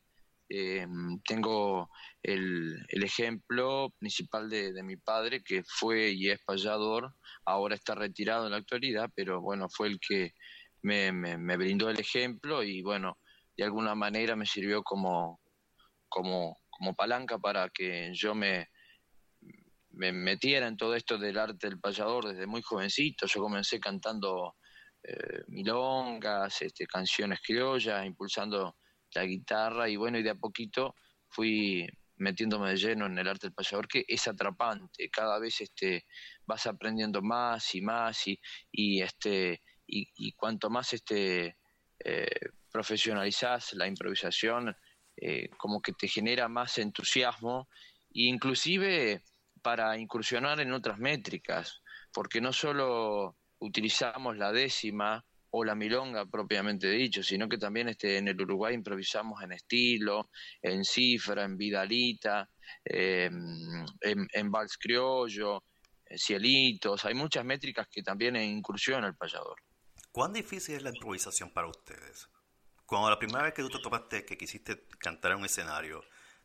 [0.48, 0.86] Eh,
[1.26, 1.90] tengo
[2.22, 8.52] el, ejemplo principal de, mi padre, que fue y es payador, ahora está retirado en
[8.52, 10.32] la actualidad, pero bueno, fue el que
[10.82, 13.18] me, me, brindó el ejemplo y bueno,
[13.56, 15.40] de alguna manera me sirvió como,
[16.08, 18.68] como, como palanca para que yo me,
[19.90, 23.26] me metiera en todo esto del arte del payador desde muy jovencito.
[23.26, 24.56] Yo comencé cantando
[25.08, 28.76] eh, milongas, este, canciones criollas, impulsando
[29.14, 30.96] la guitarra y bueno, y de a poquito
[31.28, 36.06] fui metiéndome de lleno en el arte del payador que es atrapante, cada vez este
[36.44, 38.40] vas aprendiendo más y más y,
[38.72, 41.56] y este y, cuanto más este
[42.04, 42.26] eh,
[43.72, 44.76] la improvisación
[45.16, 47.68] eh, como que te genera más entusiasmo
[48.12, 49.22] e inclusive
[49.62, 51.80] para incursionar en otras métricas,
[52.12, 58.18] porque no solo utilizamos la décima o la milonga propiamente dicho, sino que también este,
[58.18, 62.48] en el Uruguay improvisamos en estilo, en cifra, en vidalita,
[62.84, 65.64] em, en, vals criollo,
[66.04, 69.56] en cielitos, hay muchas métricas que también incursiona el payador.
[70.12, 72.28] ¿Cuán difícil es la improvisación para ustedes?
[72.84, 76.04] Cuando la primera vez que tú te topaste que quisiste cantar en un escenario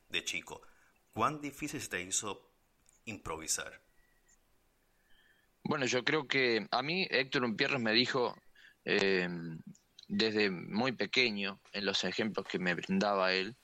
[0.10, 0.62] de chico,
[1.14, 2.52] ¿cuán difícil te hizo
[3.06, 3.82] improvisar?
[5.72, 8.36] Bueno, yo creo que a mí Héctor Umpierres me dijo
[8.84, 9.26] eh,
[10.10, 13.56] desde muy pequeño, en los ejemplos que me brindaba él,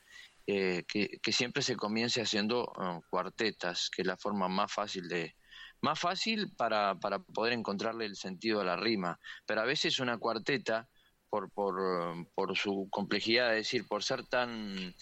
[0.46, 5.36] eh, que, siempre se comience haciendo uh, cuartetas, que es la forma más fácil de,
[5.82, 9.20] más fácil para, para poder encontrarle el sentido a la rima.
[9.46, 10.88] Pero a veces una cuarteta
[11.30, 14.96] por, por, su complejidad, es decir, por ser tan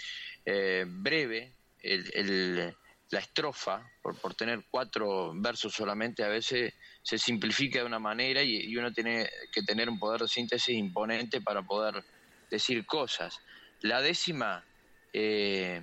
[0.43, 2.75] eh, breve el,
[3.15, 8.43] la estrofa, por, por tener cuatro versos solamente, a veces se simplifica de una manera
[8.43, 12.03] y, uno tiene que tener un poder de síntesis imponente para poder
[12.49, 13.39] decir cosas.
[13.79, 14.65] La décima
[15.13, 15.81] eh,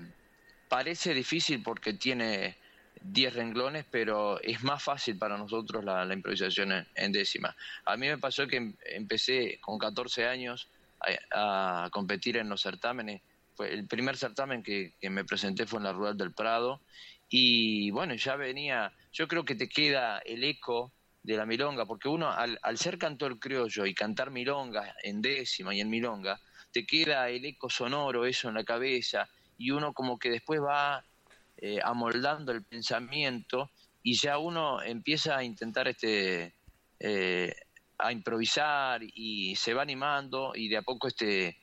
[0.69, 2.59] parece difícil porque tiene
[3.01, 7.57] diez renglones, pero es más fácil para nosotros la, improvisación en, décima.
[7.87, 10.69] A mí me pasó que em, empecé con 14 años
[11.35, 13.23] a, competir en los certámenes.
[13.59, 16.83] El primer certamen que, que, me presenté fue en la Rural del Prado
[17.35, 20.93] y bueno, ya venía, yo creo que te queda el eco
[21.23, 25.75] de la milonga, porque uno al, al ser cantor criollo y cantar milonga en décima
[25.75, 26.39] y en milonga,
[26.73, 31.03] te queda el eco sonoro, eso en la cabeza, y uno como que después va
[31.57, 33.71] eh, amoldando el pensamiento
[34.03, 36.55] y ya uno empieza a intentar este
[37.01, 37.55] eh,
[37.99, 41.57] a improvisar y se va animando y de a poco este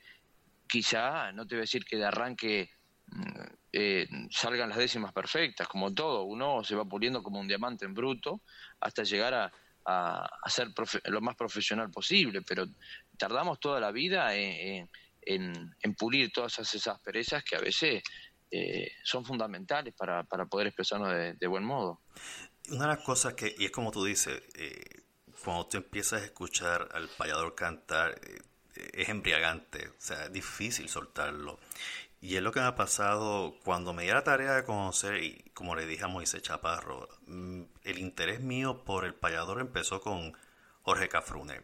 [0.67, 2.69] quizá no te voy a decir que de arranque
[3.07, 7.85] mm, eh, salgan las décimas perfectas, como todo, uno se va puliendo como un diamante
[7.85, 8.41] en bruto
[8.79, 9.51] hasta llegar a,
[9.85, 10.69] a, ser
[11.05, 12.65] lo más profesional posible, pero
[13.17, 14.89] tardamos toda la vida en,
[15.21, 18.03] en, pulir todas esas perezas que a veces
[18.51, 22.01] eh, son fundamentales para, para poder expresarnos de, buen modo.
[22.69, 24.83] Una de las cosas que, y es como tú dices, eh,
[25.43, 28.19] cuando tú empiezas a escuchar al payador cantar,
[28.75, 31.59] es embriagante, o sea, es difícil soltarlo.
[32.21, 35.51] Y es lo que me ha pasado cuando me di la tarea de conocer, y
[35.53, 40.33] como le dije a Moisés Chaparro, mm, el interés mío por el payador empezó con
[40.83, 41.61] Jorge Cafrune,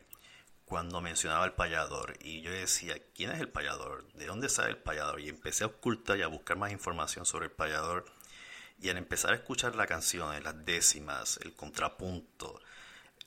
[0.66, 2.18] cuando mencionaba el payador.
[2.22, 4.06] Y yo decía, ¿quién es el payador?
[4.14, 5.20] ¿De dónde sale el payador?
[5.20, 8.06] Y empecé a ocultar y a buscar más información sobre el payador.
[8.80, 12.60] Y al empezar a escuchar la canción, las décimas, el contrapunto,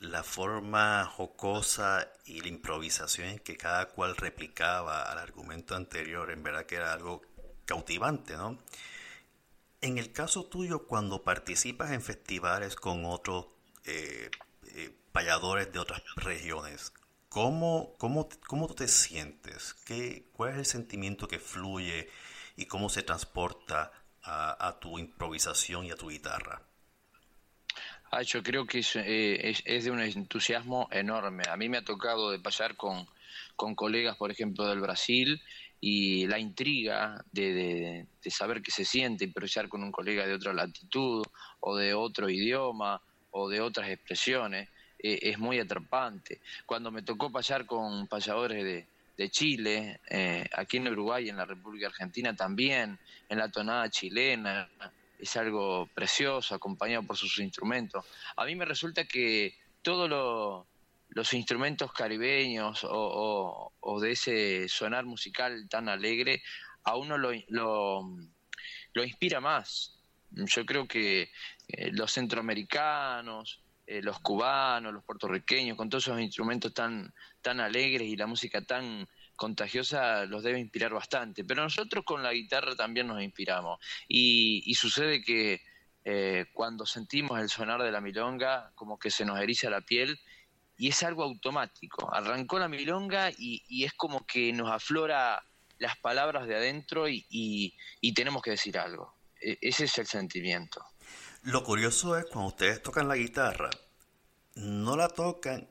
[0.01, 6.67] la forma jocosa y la improvisación que cada cual replicaba al argumento anterior, en verdad
[6.67, 7.23] que era algo
[7.65, 8.59] cautivante, ¿no?
[9.81, 13.47] En el caso tuyo, cuando participas en festivales con otros
[13.85, 14.31] eh,
[14.75, 16.93] eh, payadores de otras regiones,
[17.29, 19.75] ¿cómo, cómo, cómo te sientes?
[19.85, 22.09] ¿Qué, ¿Cuál es el sentimiento que fluye
[22.57, 23.93] y cómo se transporta
[24.31, 26.68] a tu improvisación y a tu guitarra?
[28.11, 31.43] Ah, yo creo que eh, es, es, de un entusiasmo enorme.
[31.49, 33.07] A mí me ha tocado de pasar con,
[33.55, 35.41] con colegas, por ejemplo, del Brasil
[35.81, 40.53] y la intriga de, de, saber qué se siente improvisar con un colega de otra
[40.53, 41.25] latitud
[41.61, 44.69] o de otro idioma o de otras expresiones
[44.99, 46.41] eh, es muy atrapante.
[46.65, 48.87] Cuando me tocó pasar con payadores de,
[49.19, 54.69] de Chile, eh, aquí en Uruguay, en la República Argentina también, en la tonada chilena,
[55.19, 58.05] es algo precioso, acompañado por sus instrumentos.
[58.37, 60.67] A mí me resulta que todos
[61.09, 66.43] los instrumentos caribeños o, de ese sonar musical tan alegre
[66.85, 69.99] a uno lo, lo, inspira más.
[70.31, 71.31] Yo creo que
[71.69, 78.07] eh, los centroamericanos, eh, los cubanos, los puertorriqueños, con todos esos instrumentos tan, tan alegres
[78.07, 83.07] y la música tan contagiosa los debe inspirar bastante, pero nosotros con la guitarra también
[83.07, 83.79] nos inspiramos.
[84.07, 85.63] Y, sucede que
[86.05, 90.21] eh, cuando sentimos el sonar de la milonga como que se nos eriza la piel
[90.77, 95.43] y es algo automático, arrancó la milonga y, es como que nos aflora
[95.79, 97.75] las palabras de adentro y,
[98.15, 100.85] tenemos que decir algo, e, ese es el sentimiento.
[101.45, 103.71] Lo curioso es cuando ustedes tocan la guitarra,
[104.57, 105.69] no la tocan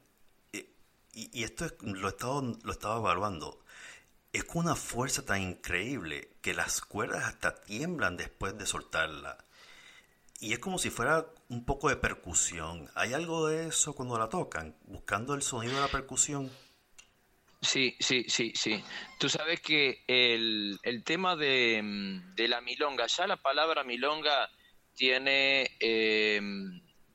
[1.17, 3.63] y, esto lo, he estado, lo estaba evaluando,
[4.32, 9.38] es con una fuerza tan increíble que las cuerdas hasta tiemblan después de soltarla.
[10.39, 12.88] Y es como si fuera un poco de percusión.
[12.93, 14.77] ¿Hay algo de eso cuando la tocan?
[14.84, 16.51] Buscando el sonido de la percusión.
[17.60, 18.84] Sí, sí, sí, sí.
[19.17, 24.51] Tú sabes que el, el tema de, de, la milonga, ya la palabra milonga
[24.93, 26.39] tiene eh,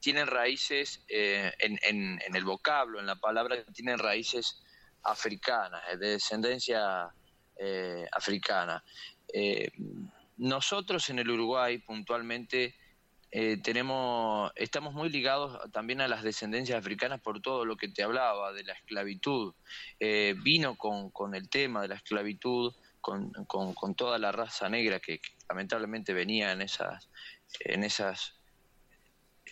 [0.03, 4.61] tienen raíces eh, en, el vocablo, en la palabra, tienen raíces
[5.05, 7.09] africanas, eh, de descendencia
[7.57, 8.83] eh, africana.
[10.39, 12.75] nosotros en el Uruguay puntualmente
[13.63, 18.53] tenemos, estamos muy ligados también a las descendencias africanas por todo lo que te hablaba
[18.53, 19.55] de la esclavitud.
[20.43, 26.13] vino con, el tema de la esclavitud, con toda la raza negra que, que, lamentablemente
[26.13, 27.09] venía en esas,
[27.61, 28.42] en esas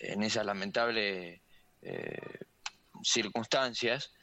[0.01, 1.41] en esas lamentables
[1.81, 2.39] eh,
[3.03, 4.13] circunstancias,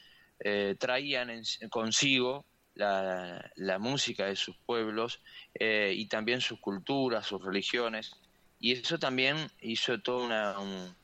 [0.40, 5.20] eh, traían consigo la, música de sus pueblos
[5.54, 8.12] eh, y también sus culturas, sus religiones,
[8.60, 10.94] y eso también hizo toda una,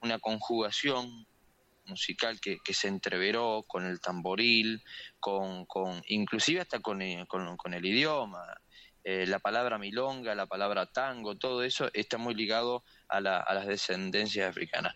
[0.00, 1.26] una conjugación
[1.86, 4.82] musical que, se entreveró con el tamboril,
[5.20, 8.42] con, con inclusive hasta con, eh, con, el idioma.
[9.04, 13.52] Eh, la palabra milonga, la palabra tango, todo eso está muy ligado a, la, a
[13.54, 14.94] las descendencias africanas.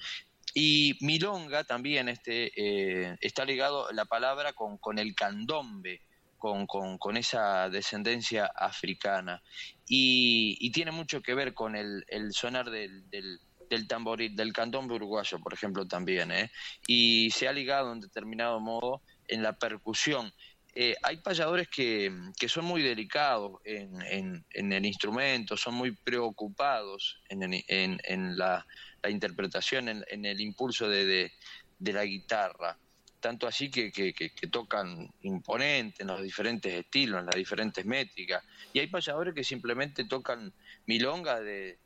[0.54, 6.00] Y milonga también este, eh, está ligado la palabra con, con el candombe,
[6.38, 9.42] con, con, esa descendencia africana.
[9.86, 15.38] Y, tiene mucho que ver con el, sonar del, del, del tamboril, del candombe uruguayo,
[15.40, 16.30] por ejemplo, también.
[16.32, 16.50] ¿eh?
[16.86, 20.32] Y se ha ligado en determinado modo en la percusión.
[20.80, 27.20] Eh, hay payadores que, que, son muy delicados en, en, el instrumento, son muy preocupados
[27.28, 28.64] en, en la,
[29.08, 31.32] interpretación, en, el impulso de,
[31.80, 32.78] de, la guitarra.
[33.18, 38.44] Tanto así que, que, tocan imponente en los diferentes estilos, en las diferentes métricas.
[38.72, 40.54] Y hay payadores que simplemente tocan
[40.86, 41.76] milonga de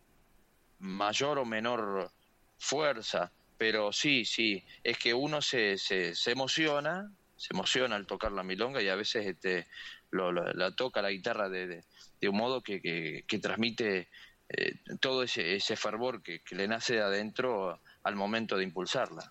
[0.80, 2.12] mayor o menor
[2.58, 3.32] fuerza.
[3.56, 7.10] Pero sí, sí, es que uno se, se emociona
[7.42, 9.66] se emociona al tocar la milonga y a veces este,
[10.12, 11.82] la toca la guitarra de,
[12.20, 12.80] de, un modo que,
[13.26, 14.08] que, transmite
[14.48, 19.28] eh, todo ese, ese fervor que, le nace de adentro al momento de impulsarla.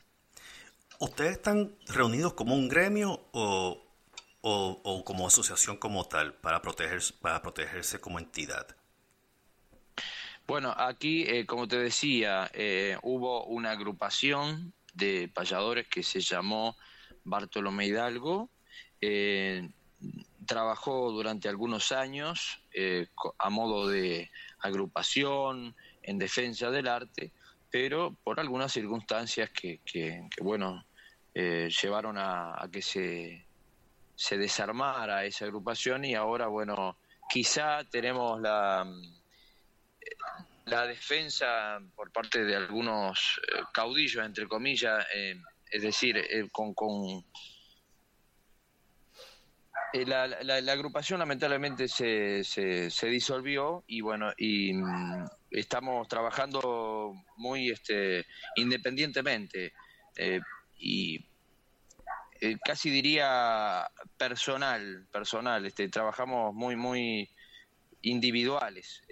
[0.99, 3.81] ¿Ustedes están reunidos como un gremio o,
[4.41, 8.75] o, como asociación como tal para, proteger, para protegerse como entidad?
[10.45, 16.75] Bueno, aquí, eh, como te decía, eh, hubo una agrupación de payadores que se llamó
[17.23, 18.49] Bartolomé Hidalgo.
[18.99, 19.69] Eh,
[20.45, 23.07] trabajó durante algunos años eh,
[23.37, 27.31] a modo de agrupación en defensa del arte,
[27.69, 29.79] pero por algunas circunstancias que,
[30.41, 30.85] bueno,
[31.33, 33.45] eh, llevaron a, que se,
[34.15, 36.97] se desarmara esa agrupación y ahora, bueno,
[37.29, 38.85] quizá tenemos la,
[40.65, 43.39] la defensa por parte de algunos
[43.73, 45.05] caudillos, entre comillas,
[45.71, 47.23] es decir, eh, con, con
[49.93, 57.69] eh, la, la, agrupación lamentablemente se, se, disolvió y bueno y mm, estamos trabajando muy
[57.69, 59.73] este independientemente
[60.17, 60.39] eh,
[60.77, 61.25] y
[62.63, 67.29] casi diría personal personal este trabajamos muy muy
[68.01, 69.03] individuales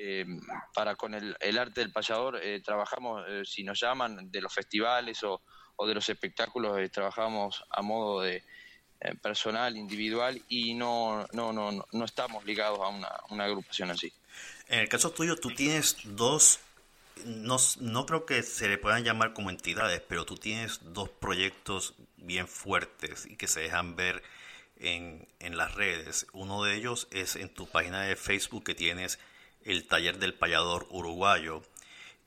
[0.74, 5.44] para con el, el, arte del payador trabajamos si nos llaman de los festivales o,
[5.80, 8.44] o de los espectáculos eh, trabajamos a modo de
[9.00, 14.12] eh, personal, individual y no, no, no, no estamos ligados a una, una, agrupación así.
[14.68, 16.60] En el caso tuyo, tú tienes dos,
[17.24, 21.94] no, no creo que se le puedan llamar como entidades, pero tú tienes dos proyectos
[22.18, 24.22] bien fuertes y que se dejan ver
[24.82, 26.28] en, en las redes.
[26.34, 29.18] Uno de ellos es en tu página de Facebook que tienes
[29.64, 31.64] el taller del payador uruguayo,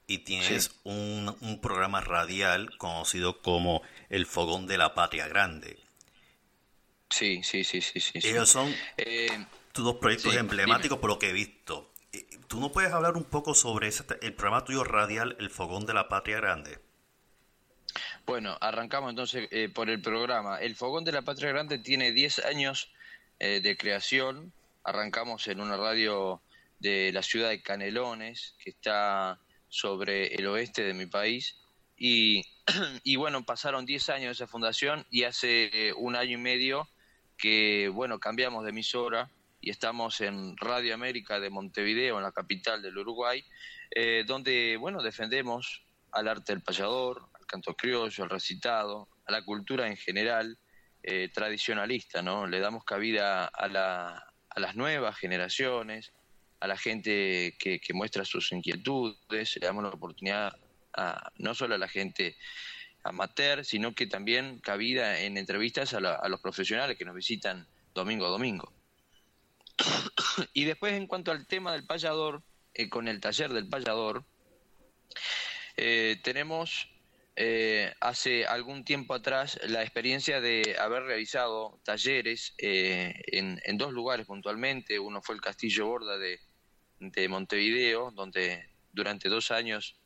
[0.07, 5.79] y tienes un, un, programa radial conocido como El Fogón de la Patria Grande.
[7.11, 8.01] Sí, sí, sí, sí.
[8.01, 11.93] sí Ellos son eh, tus dos proyectos emblemáticos por lo que he visto.
[12.13, 15.87] Eh, ¿Tú no puedes hablar un poco sobre ese, el programa tuyo radial El Fogón
[15.87, 16.79] de la Patria Grande?
[18.25, 20.59] Bueno, arrancamos entonces eh, por el programa.
[20.59, 22.93] El Fogón de la Patria Grande tiene 10 años
[23.39, 24.53] de creación.
[24.85, 26.41] Arrancamos en una radio
[26.79, 29.41] de la ciudad de Canelones, que está
[29.73, 31.57] sobre el oeste de mi país.
[31.97, 32.45] Y,
[33.05, 36.89] y bueno, pasaron 10 años de esa fundación y hace eh, un año y medio
[37.39, 39.31] que, bueno, cambiamos de emisora
[39.63, 43.43] y estamos en Radio América de Montevideo, en la capital del Uruguay,
[43.91, 49.43] eh, donde, bueno, defendemos al arte del payador, al canto criollo, al recitado, a la
[49.43, 50.59] cultura en general
[51.03, 52.47] eh, tradicionalista, ¿no?
[52.47, 56.13] Le damos cabida a, la, a las nuevas generaciones,
[56.63, 60.57] a la gente que, muestra sus inquietudes, le damos la oportunidad
[60.93, 62.37] a, no solo a la gente
[63.03, 68.29] amateur, sino que también cabida en entrevistas a, los profesionales que nos visitan domingo a
[68.29, 68.73] domingo.
[70.55, 72.45] y después en cuanto al tema del payador,
[72.75, 74.25] eh, con el taller del payador,
[75.77, 76.91] eh, tenemos
[77.35, 84.27] eh, hace algún tiempo atrás la experiencia de haber realizado talleres en, en, dos lugares
[84.27, 85.01] puntualmente.
[85.01, 86.39] Uno fue el Castillo Borda de,
[87.11, 89.97] de Montevideo, donde durante dos años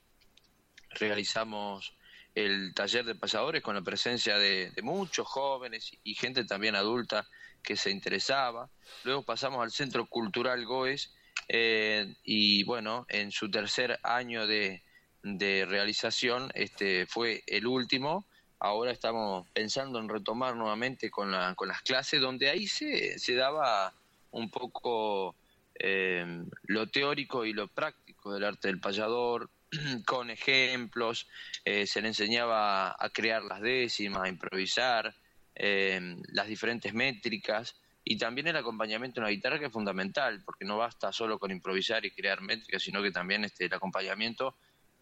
[0.91, 1.95] realizamos
[2.35, 7.27] el taller de pasadores con la presencia de, muchos jóvenes y gente también adulta
[7.63, 8.71] que se interesaba.
[9.05, 11.15] Luego pasamos al Centro Cultural Goes
[11.49, 14.83] eh, y bueno, en su tercer año de,
[15.23, 18.27] de, realización este fue el último.
[18.59, 23.35] Ahora estamos pensando en retomar nuevamente con, la, con las clases, donde ahí se, se
[23.35, 23.93] daba
[24.31, 25.35] un poco
[25.79, 29.51] eh, lo teórico y lo práctico del arte del payador,
[30.07, 31.29] con ejemplos,
[31.65, 35.15] eh, se le enseñaba a crear las décimas, a improvisar,
[35.55, 40.65] eh, las diferentes métricas y también el acompañamiento en la guitarra que es fundamental, porque
[40.65, 44.57] no basta solo con improvisar y crear métricas, sino que también este, el acompañamiento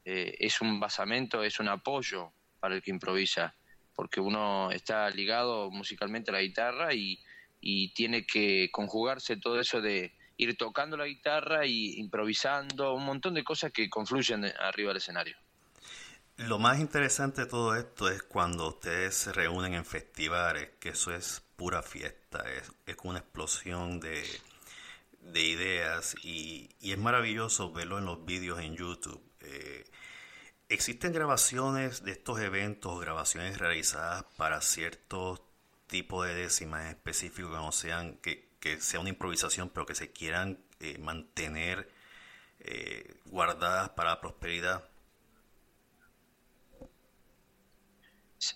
[0.05, 3.55] eh, es un basamento, es un apoyo para el que improvisa,
[3.95, 7.18] porque uno está ligado musicalmente a la guitarra y,
[7.61, 13.35] y tiene que conjugarse todo eso de ir tocando la guitarra y improvisando, un montón
[13.35, 15.37] de cosas que confluyen arriba del escenario.
[16.37, 21.14] Lo más interesante de todo esto es cuando ustedes se reúnen en festivales, que eso
[21.14, 24.24] es pura fiesta, es, una explosión de,
[25.20, 29.22] de ideas y, y, es maravilloso verlo en los vídeos en YouTube.
[29.43, 29.85] Eh,
[30.68, 35.41] ¿Existen grabaciones de estos eventos, grabaciones realizadas para ciertos
[35.87, 40.10] tipos de décimas específicos que no sean, que, que sea una improvisación, pero que se
[40.10, 41.86] quieran eh, mantener
[42.60, 44.88] eh, guardadas para la prosperidad?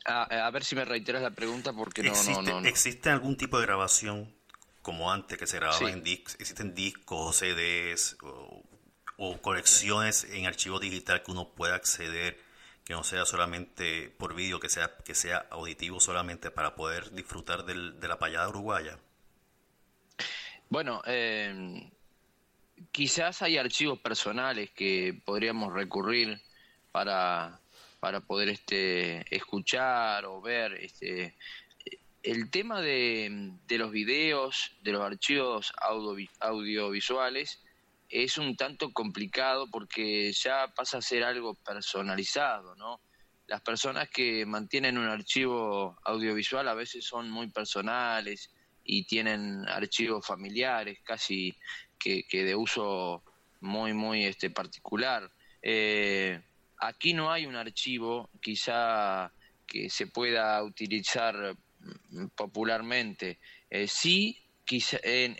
[0.06, 3.60] A, ver si me reiteras la pregunta porque no, ¿Existe, no, no, ¿Existe algún tipo
[3.60, 4.34] de grabación
[4.80, 6.36] como antes que se grababa en discos?
[6.40, 8.64] ¿Existen discos o CDs o,
[9.18, 12.42] o, colecciones en archivo digital que uno pueda acceder
[12.84, 17.66] que no sea solamente por vídeo, que sea, que sea auditivo solamente para poder disfrutar
[17.66, 18.98] del, de la payada uruguaya?
[20.70, 21.90] Bueno, eh,
[22.92, 26.42] quizás hay archivos personales que podríamos recurrir
[26.92, 27.58] para,
[28.00, 30.74] para poder este, escuchar o ver.
[30.74, 31.36] Este,
[32.22, 37.62] el tema de, de los videos, de los archivos audio, audiovisuales,
[38.10, 43.00] es un tanto complicado porque ya pasa a ser algo personalizado, ¿no?
[43.46, 48.50] Las personas que mantienen un archivo audiovisual a veces son muy personales
[48.90, 51.54] y tienen archivos familiares casi
[51.98, 53.22] que, de uso
[53.60, 55.30] muy, muy este, particular.
[55.60, 56.40] Eh,
[56.78, 59.30] aquí no hay un archivo quizá
[59.66, 61.54] que se pueda utilizar
[62.34, 63.38] popularmente.
[63.68, 65.36] Eh, sí, quizá, en,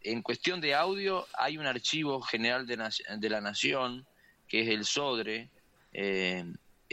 [0.00, 2.76] en, cuestión de audio hay un archivo general de,
[3.16, 4.04] de la Nación,
[4.48, 5.50] que es el SODRE,
[5.92, 6.44] eh,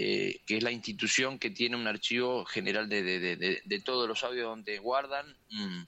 [0.01, 4.45] eh, que es la institución que tiene un archivo general de, de, todos los audios
[4.45, 5.83] donde guardan mm,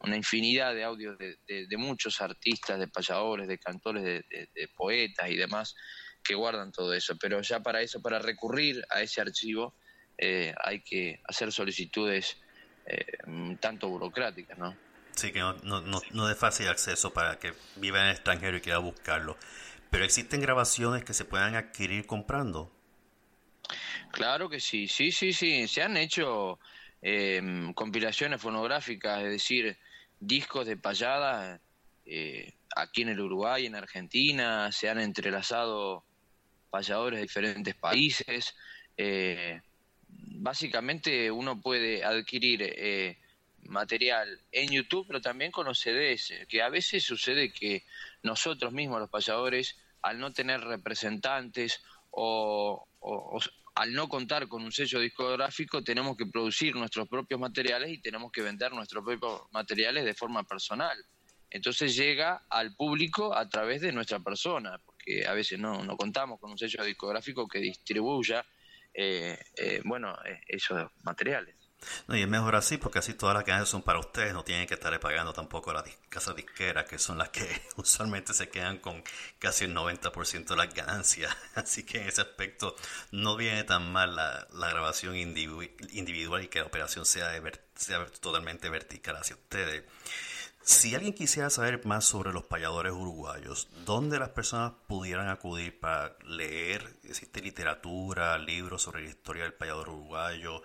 [0.00, 5.74] una infinidad de audios de, muchos artistas, de payadores, de cantores, de, poetas y demás
[6.22, 7.16] que guardan todo eso.
[7.16, 9.74] Pero ya para eso, para recurrir a ese archivo,
[10.18, 12.36] eh, hay que hacer solicitudes
[12.84, 13.16] eh,
[13.60, 14.76] tanto burocráticas, ¿no?
[15.16, 18.58] Sí, que no, no, no, no de fácil acceso para que viva en el extranjero
[18.58, 19.38] y quiera buscarlo.
[19.88, 22.73] Pero existen grabaciones que se puedan adquirir comprando.
[24.10, 25.66] Claro que sí, sí, sí, sí.
[25.68, 26.58] Se han hecho
[27.02, 29.76] em, compilaciones fonográficas, es decir,
[30.20, 31.60] discos de payada
[32.06, 36.04] eh, aquí en el Uruguay, en Argentina, se han entrelazado
[36.70, 38.54] payadores de diferentes países.
[38.96, 39.60] Eh,
[40.08, 43.18] básicamente uno puede adquirir eh,
[43.62, 47.84] material en YouTube, pero también con los CDs, que a veces sucede que
[48.22, 52.86] nosotros mismos, los payadores, al no tener representantes o,
[53.74, 58.30] al no contar con un sello discográfico, tenemos que producir nuestros propios materiales y tenemos
[58.30, 60.96] que vender nuestros propios materiales de forma personal.
[61.50, 66.40] Entonces llega al público a través de nuestra persona, porque a veces no, no contamos
[66.40, 68.44] con un sello discográfico que distribuya
[68.94, 71.56] eh, eh, bueno, eh, esos materiales.
[72.06, 74.66] No, y es mejor así porque así todas las ganancias son para ustedes, no tienen
[74.66, 79.02] que estarle pagando tampoco las casas disqueras, que son las que usualmente se quedan con
[79.38, 81.34] casi el 90% de las ganancias.
[81.54, 82.76] Así que en ese aspecto
[83.10, 87.30] no viene tan mal la, la grabación individual y que la operación sea,
[87.74, 89.84] sea totalmente vertical hacia ustedes.
[90.66, 96.16] Si alguien quisiera saber más sobre los payadores uruguayos, ¿dónde las personas pudieran acudir para
[96.24, 96.96] leer?
[97.04, 100.62] ¿Existe literatura, libros sobre la historia del payador uruguayo?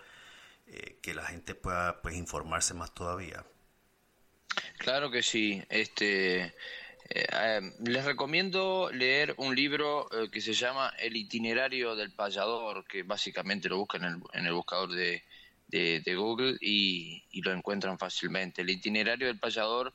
[0.72, 3.44] Eh, que la gente pueda pues informarse más todavía.
[4.78, 5.64] Claro que sí.
[5.68, 6.54] Este, eh,
[7.10, 13.68] eh, les recomiendo leer un libro que se llama El itinerario del payador, que básicamente
[13.68, 15.24] lo buscan en el, en el buscador de,
[15.68, 18.62] de, Google y, lo encuentran fácilmente.
[18.62, 19.92] El itinerario del payador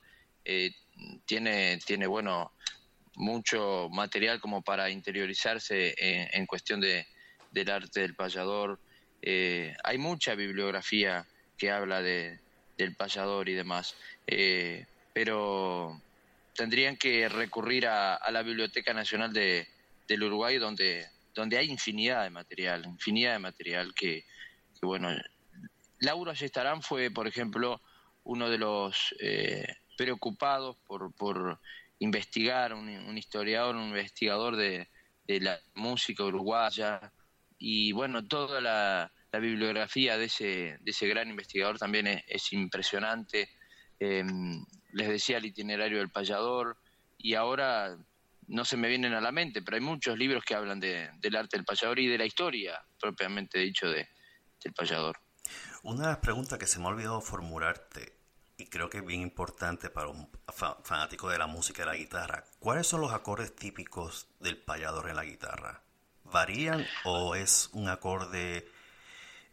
[1.25, 2.53] tiene, tiene, bueno,
[3.15, 7.07] mucho material como para interiorizarse en, en cuestión de,
[7.53, 8.81] del arte del payador,
[9.27, 12.39] eh, hay mucha bibliografía que habla de,
[12.77, 13.97] del payador y demás,
[14.27, 15.99] eh, pero
[16.55, 19.67] tendrían que recurrir a, la Biblioteca Nacional de,
[20.07, 24.27] del Uruguay donde, donde hay infinidad de material, infinidad de material que,
[24.83, 25.09] bueno,
[26.01, 27.81] Laura Ayestarán fue, por ejemplo,
[28.25, 29.67] uno de los eh,
[29.97, 31.59] preocupados por, por
[31.99, 34.87] investigar, un, historiador, un investigador de
[35.27, 37.11] la música uruguaya
[37.67, 39.11] y bueno, toda la,
[39.41, 43.49] bibliografía de ese, de ese gran investigador también es, impresionante.
[43.99, 44.63] Em,
[44.93, 46.77] les decía el itinerario del payador
[47.17, 47.97] y ahora
[48.49, 51.37] no se me vienen a la mente, pero hay muchos libros que hablan de, del
[51.37, 54.07] arte del payador y de la historia propiamente dicho de,
[54.63, 55.19] del payador.
[55.83, 58.19] Una de las preguntas que se me ha olvidado formularte
[58.59, 60.31] y creo que es bien importante para un
[60.83, 65.17] fanático de la música y la guitarra, ¿cuáles son los acordes típicos del payador en
[65.17, 65.84] la guitarra?
[66.25, 68.67] ¿Varían o es un acorde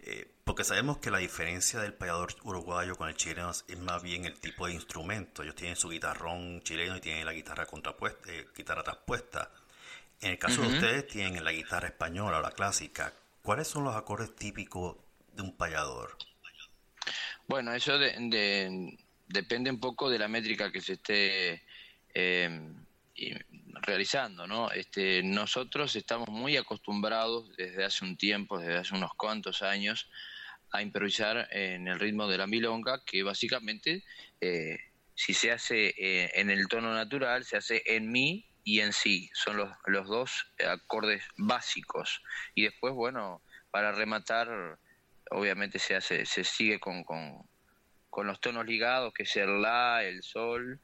[0.04, 4.26] eh, porque sabemos que la diferencia del payador uruguayo con el chileno es más bien
[4.26, 5.44] el tipo de instrumento.
[5.44, 9.52] Ellos tienen su guitarrón chileno y tienen la guitarra contrapuesta, eh, guitarra traspuesta.
[10.20, 13.14] En el caso de ustedes tienen la guitarra española o la clásica.
[13.44, 14.98] ¿Cuáles son los acordes típicos
[15.34, 16.18] de un payador?
[17.48, 21.64] Bueno, eso depende un poco de la métrica que se esté
[22.14, 22.72] eh,
[23.82, 24.72] realizando, ¿no?
[24.72, 30.10] Este, nosotros estamos muy acostumbrados desde hace un tiempo, desde hace unos cuantos años,
[30.72, 34.04] a improvisar en el ritmo de la milonga, que básicamente,
[34.40, 34.78] eh,
[35.16, 39.30] si se hace eh, en el tono natural, se hace en mi y en sí,
[39.34, 42.22] son los, los dos acordes básicos.
[42.56, 43.42] Y después, bueno,
[43.72, 44.80] para rematar,
[45.32, 47.50] obviamente se hace, se sigue con, con,
[48.10, 50.80] con los tonos ligados, que es el la, el sol,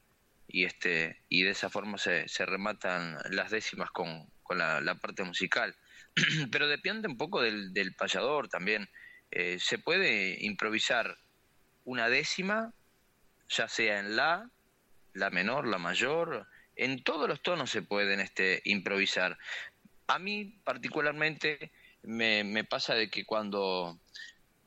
[0.47, 5.23] y este y de esa forma se, se rematan las décimas con, con la, parte
[5.23, 5.75] musical.
[6.51, 8.89] Pero depende un poco del, del payador también.
[9.31, 11.17] Eh, se puede improvisar
[11.83, 12.73] una décima
[13.49, 14.49] ya sea en la
[15.13, 19.37] la menor la mayor en todos los tonos se pueden este improvisar.
[20.07, 21.71] A mí particularmente
[22.03, 23.99] me, me pasa de que cuando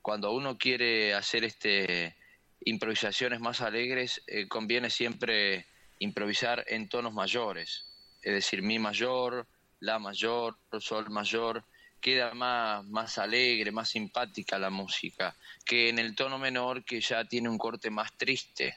[0.02, 2.16] cuando uno quiere hacer este
[2.62, 5.66] improvisaciones más alegres, eh, conviene siempre
[6.00, 7.86] improvisar en tonos mayores,
[8.20, 9.46] es decir, mi mayor,
[9.78, 11.64] la mayor, sol mayor,
[12.00, 17.24] queda más, más alegre, más simpática la música, que en el tono menor que ya
[17.24, 18.76] tiene un corte más triste.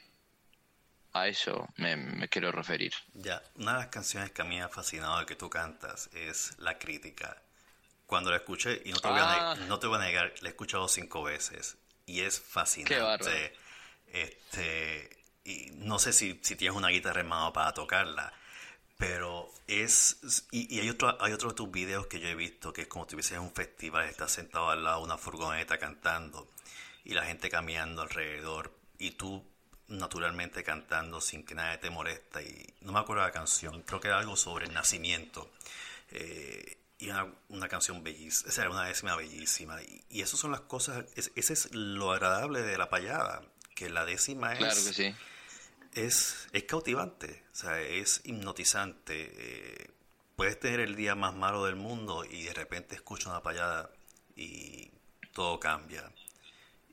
[1.12, 2.92] A eso me, quiero referir.
[3.14, 6.10] Ya, una de las canciones que a mí me ha fascinado de que tú cantas
[6.12, 7.40] es La Crítica.
[8.06, 9.56] Cuando la escuché, y no te, voy, a ah.
[9.68, 13.54] no te voy a negar, la he escuchado cinco veces y es fascinante.
[14.08, 18.32] Este, y no sé si, si tienes una guitarra en mano para tocarla,
[18.96, 20.46] pero es.
[20.50, 23.06] Y, hay, otro, hay otro de tus videos que yo he visto que es como
[23.08, 26.48] si en un festival, estás sentado al lado de una furgoneta cantando
[27.04, 29.44] y la gente caminando alrededor y tú
[29.88, 32.40] naturalmente cantando sin que nadie te molesta.
[32.42, 35.50] Y no me acuerdo la canción, creo que era algo sobre el nacimiento.
[36.10, 39.82] Eh, y una, una, canción bellísima, o sea, una décima bellísima.
[39.82, 43.42] Y, y esas son las cosas, ese es lo agradable de la payada
[43.74, 45.14] que la décima es,
[45.94, 49.32] es, es cautivante, o sea, es hipnotizante.
[49.36, 49.90] Eh,
[50.36, 53.90] puedes tener el día más malo del mundo y de repente escuchas una payada
[54.36, 54.90] y
[55.32, 56.10] todo cambia.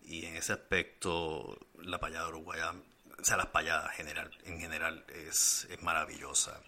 [0.04, 2.74] Y en ese aspecto, la payada uruguaya,
[3.20, 6.62] o sea, las payadas general, en general es, es maravillosa.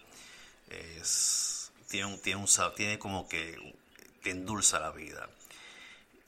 [0.68, 3.74] Es, tiene, un, tiene, un, tiene como que
[4.22, 5.28] te endulza la vida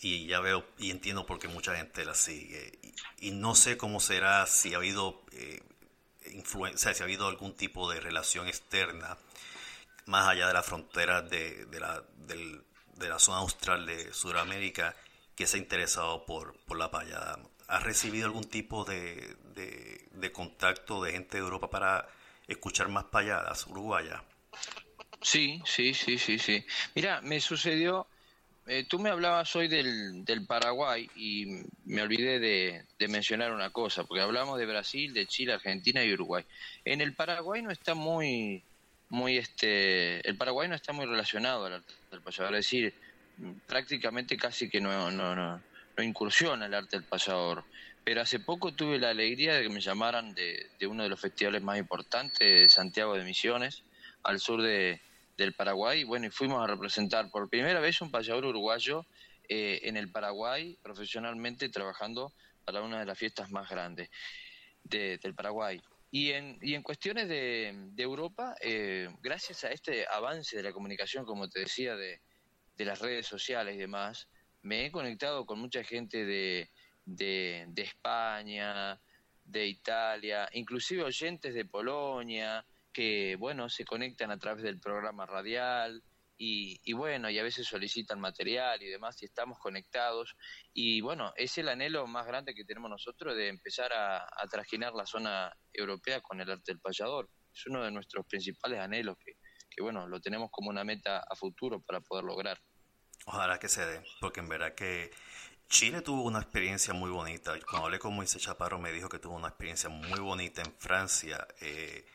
[0.00, 2.78] y ya veo y entiendo por qué mucha gente la sigue.
[3.20, 5.62] Y, no sé cómo será si ha habido eh,
[6.32, 9.16] influencia, si ha habido algún tipo de relación externa
[10.06, 14.94] más allá de la frontera de, de, la, de la zona austral de Sudamérica
[15.34, 17.38] que se ha interesado por, por la payada.
[17.68, 22.08] ¿Has recibido algún tipo de, de, de contacto de gente de Europa para
[22.46, 24.22] escuchar más payadas uruguayas?
[25.20, 26.64] Sí, sí, sí, sí, sí.
[26.94, 28.06] Mira, me sucedió
[28.66, 34.04] eh, tú me hablabas hoy del, del Paraguay y me olvidé de, mencionar una cosa,
[34.04, 36.44] porque hablamos de Brasil, de Chile, Argentina y Uruguay.
[36.84, 38.64] En el Paraguay no está muy,
[39.08, 42.92] muy este, el Paraguay no está muy relacionado al arte del payador, es decir,
[43.66, 45.62] prácticamente casi que no, no, no,
[45.96, 47.64] no incursiona el arte del payador.
[48.02, 51.20] Pero hace poco tuve la alegría de que me llamaran de, de uno de los
[51.20, 53.84] festivales más importantes de Santiago de Misiones,
[54.24, 55.00] al sur de,
[55.36, 56.04] del Paraguay.
[56.04, 59.06] Bueno, y fuimos a representar por primera vez un payador uruguayo
[59.48, 62.32] eh, en el Paraguay, profesionalmente trabajando
[62.64, 64.10] para una de las fiestas más grandes
[64.82, 65.80] del Paraguay.
[66.10, 71.24] Y en, y en cuestiones de, Europa, eh, gracias a este avance de la comunicación,
[71.24, 72.20] como te decía, de,
[72.76, 74.28] de, las redes sociales y demás,
[74.62, 76.70] me he conectado con mucha gente de,
[77.04, 79.00] de, de España,
[79.44, 82.64] de Italia, inclusive oyentes de Polonia,
[82.96, 86.02] que, bueno, se conectan a través del programa radial
[86.38, 90.34] y, y, bueno, y a veces solicitan material y demás y estamos conectados.
[90.72, 95.04] Y bueno, es el anhelo más grande que tenemos nosotros de empezar a, a la
[95.04, 97.28] zona europea con el arte del payador.
[97.54, 101.82] Es uno de nuestros principales anhelos que, bueno, lo tenemos como una meta a futuro
[101.82, 102.58] para poder lograr.
[103.26, 105.10] Ojalá que se dé, porque en verdad que
[105.68, 107.52] Chile tuvo una experiencia muy bonita.
[107.68, 111.46] Cuando hablé con Moisés Chaparro me dijo que tuvo una experiencia muy bonita en Francia,
[111.60, 112.06] eh,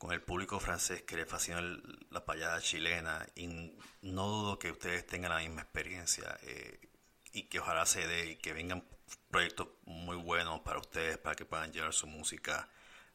[0.00, 1.60] con el público francés que le fascina
[2.08, 3.26] la payada chilena.
[3.36, 6.80] Y no dudo que ustedes tengan la misma experiencia eh,
[7.34, 8.82] y que ojalá se dé y que vengan
[9.30, 12.66] proyectos muy buenos para ustedes, para que puedan llevar su música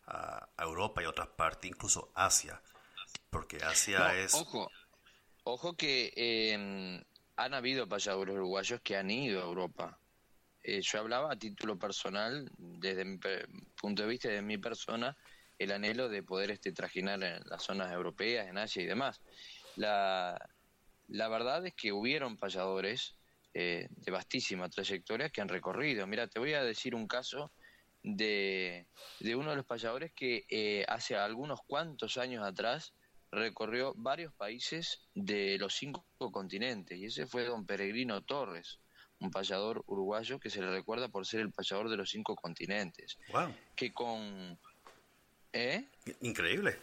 [0.05, 2.61] a, Europa y a otras partes, incluso Asia.
[3.31, 4.35] Porque Asia es...
[4.35, 4.69] Ojo,
[5.43, 6.13] ojo que...
[6.15, 7.03] Eh,
[7.37, 9.97] han habido payadores uruguayos que han ido a Europa.
[10.61, 13.17] Eh, yo hablaba a título personal, desde mi
[13.75, 15.17] punto de vista, de mi persona,
[15.57, 19.21] el anhelo de poder este, trajinar en las zonas europeas, en Asia y demás.
[19.75, 20.37] La,
[21.07, 23.15] la verdad es que hubieron payadores
[23.53, 26.05] eh, de vastísima trayectoria que han recorrido.
[26.07, 27.51] Mira, te voy a decir un caso
[28.03, 28.87] de,
[29.19, 32.93] de uno de los payadores que eh, hace algunos cuantos años atrás
[33.31, 38.79] recorrió varios países de los cinco continentes y ese fue don Peregrino Torres,
[39.19, 43.17] un payador uruguayo que se le recuerda por ser el payador de los cinco continentes.
[43.31, 43.53] Wow.
[43.75, 44.59] Que con...
[45.55, 45.85] ¿Eh?
[46.19, 46.77] Increíble.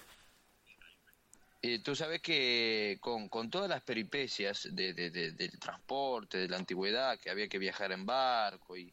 [1.61, 7.19] Eh, tú sabes que con, con todas las peripecias de, del transporte, de la antigüedad,
[7.19, 8.93] que había que viajar en barco y,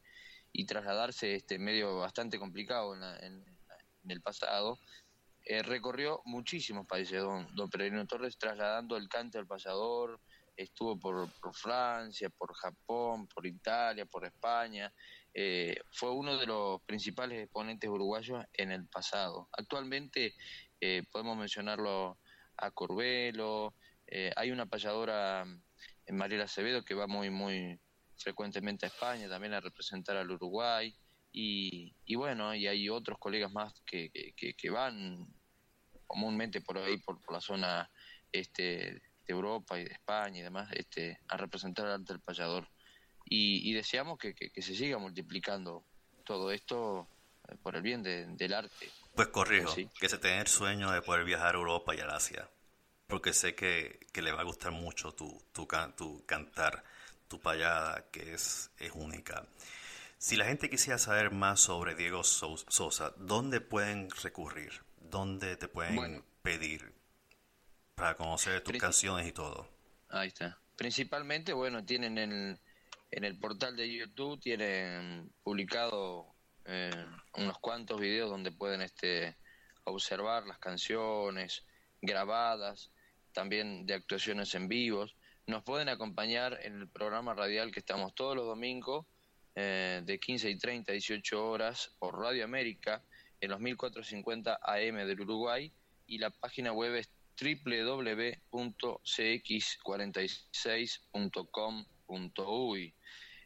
[0.52, 3.44] y trasladarse este medio bastante complicado en, en,
[4.04, 4.78] en el pasado,
[5.46, 10.20] eh, recorrió muchísimos países, don, don Peregrino Torres, trasladando el cante al payador,
[10.56, 14.92] estuvo por, Francia, por Japón, por Italia, por España,
[15.34, 19.48] eh, fue uno de los principales exponentes uruguayos en el pasado.
[19.52, 20.34] Actualmente
[20.80, 22.18] eh, podemos mencionarlo
[22.56, 23.74] a Corbelo,
[24.34, 25.44] hay una payadora
[26.06, 27.80] en Mariela Acevedo que va muy, muy
[28.20, 30.94] frecuentemente a España, también a representar al Uruguay.
[31.32, 35.26] Y, y bueno, y hay otros colegas más que, que, van
[36.06, 37.88] comúnmente por ahí, por, la zona
[38.32, 42.68] este, de Europa y de España y demás, este, a representar al arte del payador.
[43.32, 45.84] Y, deseamos que, se siga multiplicando
[46.24, 47.06] todo esto
[47.48, 48.90] eh, por el bien del arte.
[49.14, 52.48] Pues corrijo, que se tenga el sueño de poder viajar a Europa y al Asia,
[53.06, 56.82] porque sé que, le va a gustar mucho tu, tu, tu cantar,
[57.28, 59.46] tu payada, que es, es única.
[60.18, 64.82] Si la gente quisiera saber más sobre Diego Sosa, ¿dónde pueden recurrir?
[64.98, 66.92] ¿Dónde te pueden pedir
[67.94, 69.68] para conocer tus canciones y todo?
[70.08, 70.58] Ahí está.
[70.74, 72.58] Principalmente, bueno, tienen
[73.10, 76.34] en el portal de YouTube, tienen publicado
[76.64, 76.90] eh,
[77.34, 79.36] unos cuantos videos donde pueden este,
[79.84, 81.64] observar las canciones
[82.00, 82.92] grabadas,
[83.32, 85.16] también de actuaciones en vivos.
[85.46, 89.06] Nos pueden acompañar en el programa radial que estamos todos los domingos
[89.56, 93.02] eh, de 15 y 30 a 18 horas por Radio América
[93.40, 95.72] en los 1450 AM del Uruguay
[96.06, 97.10] y la página web es
[102.10, 102.94] www.cx46.com.uy.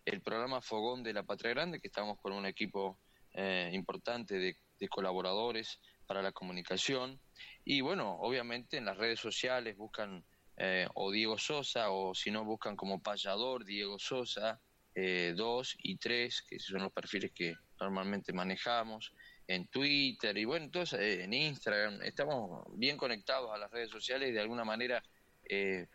[0.05, 2.99] El programa Fogón de la Patria Grande, que estamos con un equipo
[3.33, 4.57] eh, importante de,
[4.91, 7.19] colaboradores para la comunicación.
[7.65, 10.23] Y bueno, obviamente en las redes sociales buscan
[10.59, 14.61] eh, o Diego Sosa o si no buscan como payador Diego Sosa
[14.95, 19.15] eh, 2 y 3, que son los perfiles que normalmente manejamos,
[19.47, 24.29] en Twitter y bueno, entonces eh, en Instagram, estamos bien conectados a las redes sociales
[24.29, 25.03] y de alguna manera
[25.49, 25.87] eh,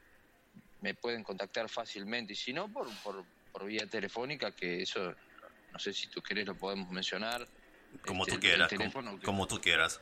[0.82, 3.25] me pueden contactar fácilmente, y si no, por, por,
[3.65, 5.13] vía telefónica, que eso,
[5.73, 7.47] no sé si tú querés, lo podemos mencionar.
[8.05, 8.71] Como este, tú quieras,
[9.23, 10.01] como, tú quieras.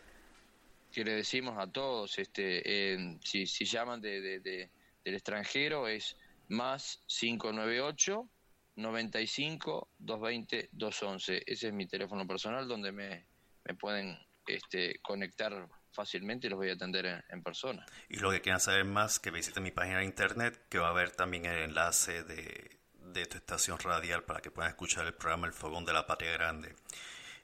[0.91, 4.69] Que le decimos a todos, este, si, si llaman de, de, de,
[5.03, 6.15] del extranjero es
[6.49, 8.29] más 598
[8.75, 11.43] 95 220 211.
[11.45, 13.25] Ese es mi teléfono personal donde me,
[13.65, 15.67] me pueden este, conectar
[15.97, 17.85] fácilmente y los voy a atender en, persona.
[18.07, 20.91] Y lo que quieran saber más, que visiten mi página de internet, que va a
[20.91, 22.77] haber también el enlace de,
[23.13, 26.31] de tu estación radial para que puedan escuchar el programa El Fogón de la Patria
[26.33, 26.75] Grande.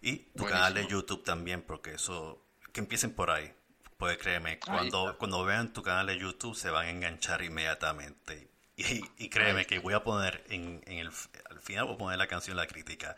[0.02, 3.52] Y tu canal de YouTube también, porque eso, que empiecen por ahí.
[3.98, 8.50] Puede créeme, cuando, cuando vean tu canal de YouTube se van a enganchar inmediatamente.
[8.76, 11.12] Y, créeme que voy a poner en, el
[11.50, 13.16] al final voy a poner la canción la crítica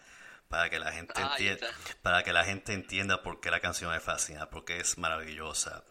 [0.48, 1.68] para que la gente entienda
[2.02, 5.84] para que la gente entienda por qué la canción es fascina, porque es maravillosa.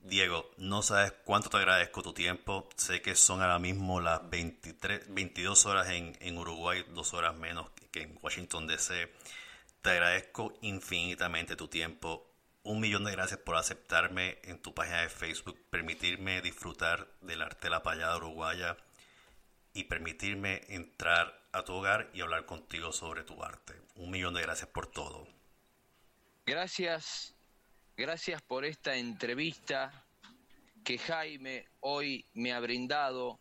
[0.00, 2.68] Diego, no sabes cuánto te agradezco tu tiempo.
[2.76, 7.70] Sé que son ahora mismo las 23, 22 horas en, en Uruguay, dos horas menos
[7.90, 9.12] que en Washington DC.
[9.82, 12.30] Te agradezco infinitamente tu tiempo.
[12.62, 17.66] Un millón de gracias por aceptarme en tu página de Facebook, permitirme disfrutar del arte
[17.66, 18.76] de la payada uruguaya
[19.72, 23.80] y permitirme entrar a tu hogar y hablar contigo sobre tu arte.
[23.94, 25.26] Un millón de gracias por todo.
[26.44, 27.34] Gracias,
[27.96, 30.04] gracias por esta entrevista
[30.84, 33.40] que Jaime hoy me ha brindado,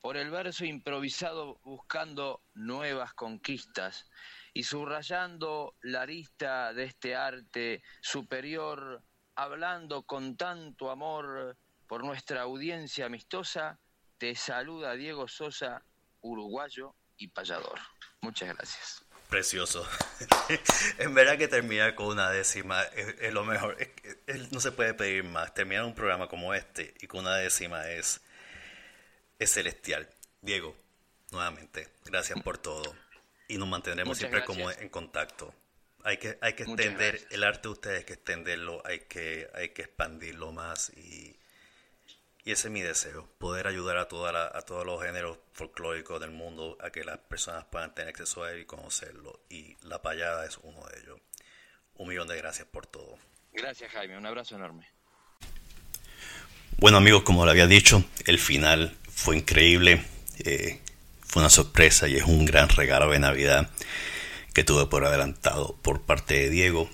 [0.00, 4.08] por el verso improvisado buscando nuevas conquistas
[4.54, 9.02] y subrayando la arista de este arte superior,
[9.34, 13.78] hablando con tanto amor por nuestra audiencia amistosa,
[14.16, 15.84] te saluda Diego Sosa,
[16.22, 17.78] uruguayo y payador.
[18.20, 19.04] Muchas gracias.
[19.28, 19.86] Precioso.
[20.98, 23.76] en verdad que terminar con una décima es, lo mejor.
[24.50, 25.52] no se puede pedir más.
[25.52, 28.22] Terminar un programa como este y con una décima es,
[29.38, 30.08] es celestial.
[30.40, 30.74] Diego,
[31.30, 32.94] nuevamente, gracias por todo.
[33.48, 35.54] Y nos mantendremos siempre como en contacto.
[36.04, 39.70] Hay que, hay que extender el arte de ustedes, hay que extenderlo, hay que, hay
[39.70, 41.38] que expandirlo más y
[42.48, 46.30] y ese es mi deseo, poder ayudar a, toda a todos los géneros folclóricos del
[46.30, 49.40] mundo a que las personas puedan tener acceso a él y conocerlo.
[49.50, 51.20] Y la payada es uno de ellos.
[51.96, 53.18] Un millón de gracias por todo.
[53.52, 54.86] Gracias Jaime, un abrazo enorme.
[56.78, 60.02] Bueno amigos, como lo había dicho, el final fue increíble,
[60.38, 60.80] eh,
[61.20, 63.68] fue una sorpresa y es un gran regalo de Navidad
[64.54, 66.88] que tuve por adelantado por parte de Diego.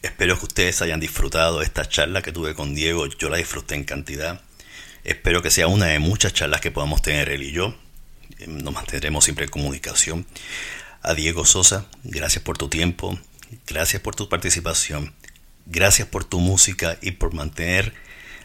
[0.00, 3.82] Espero que ustedes hayan disfrutado esta charla que tuve con Diego, yo la disfruté en
[3.82, 4.45] cantidad.
[5.06, 7.76] Espero que sea una de muchas charlas que podamos tener él y yo.
[8.48, 10.26] Nos mantendremos siempre en comunicación.
[11.00, 13.16] A Diego Sosa, gracias por tu tiempo,
[13.68, 15.14] gracias por tu participación,
[15.64, 17.94] gracias por tu música y por mantener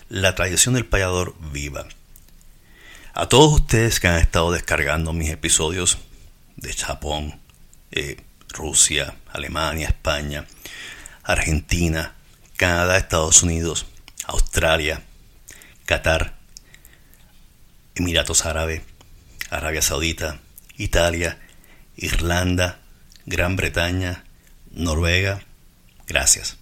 [0.08, 1.88] la tradición del payador viva.
[3.16, 5.98] A todos ustedes que han estado descargando mis episodios
[6.58, 7.40] de Japón,
[7.92, 8.18] eh,
[8.50, 10.46] Rusia, Alemania, España,
[11.24, 12.14] Argentina,
[12.56, 13.88] Canadá, Estados Unidos,
[14.28, 15.02] Australia,
[15.88, 16.40] Qatar,
[17.96, 18.82] Emiratos Árabes,
[19.50, 20.40] Arabia Saudita,
[20.78, 21.40] Italia,
[21.98, 22.80] Irlanda,
[23.26, 24.24] Gran Bretaña,
[24.72, 25.42] Noruega.
[26.08, 26.58] Gracias.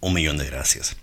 [0.00, 0.96] Un millón de gracias.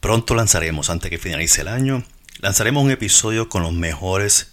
[0.00, 2.04] Pronto lanzaremos, antes que finalice el año,
[2.40, 4.52] lanzaremos un episodio con los mejores,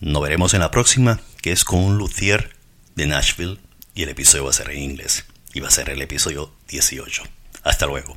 [0.00, 2.54] Nos veremos en la próxima, que es con un luthier
[2.94, 3.58] de Nashville
[3.94, 7.24] y el episodio va a ser en inglés y va a ser el episodio 18.
[7.64, 8.16] Hasta luego.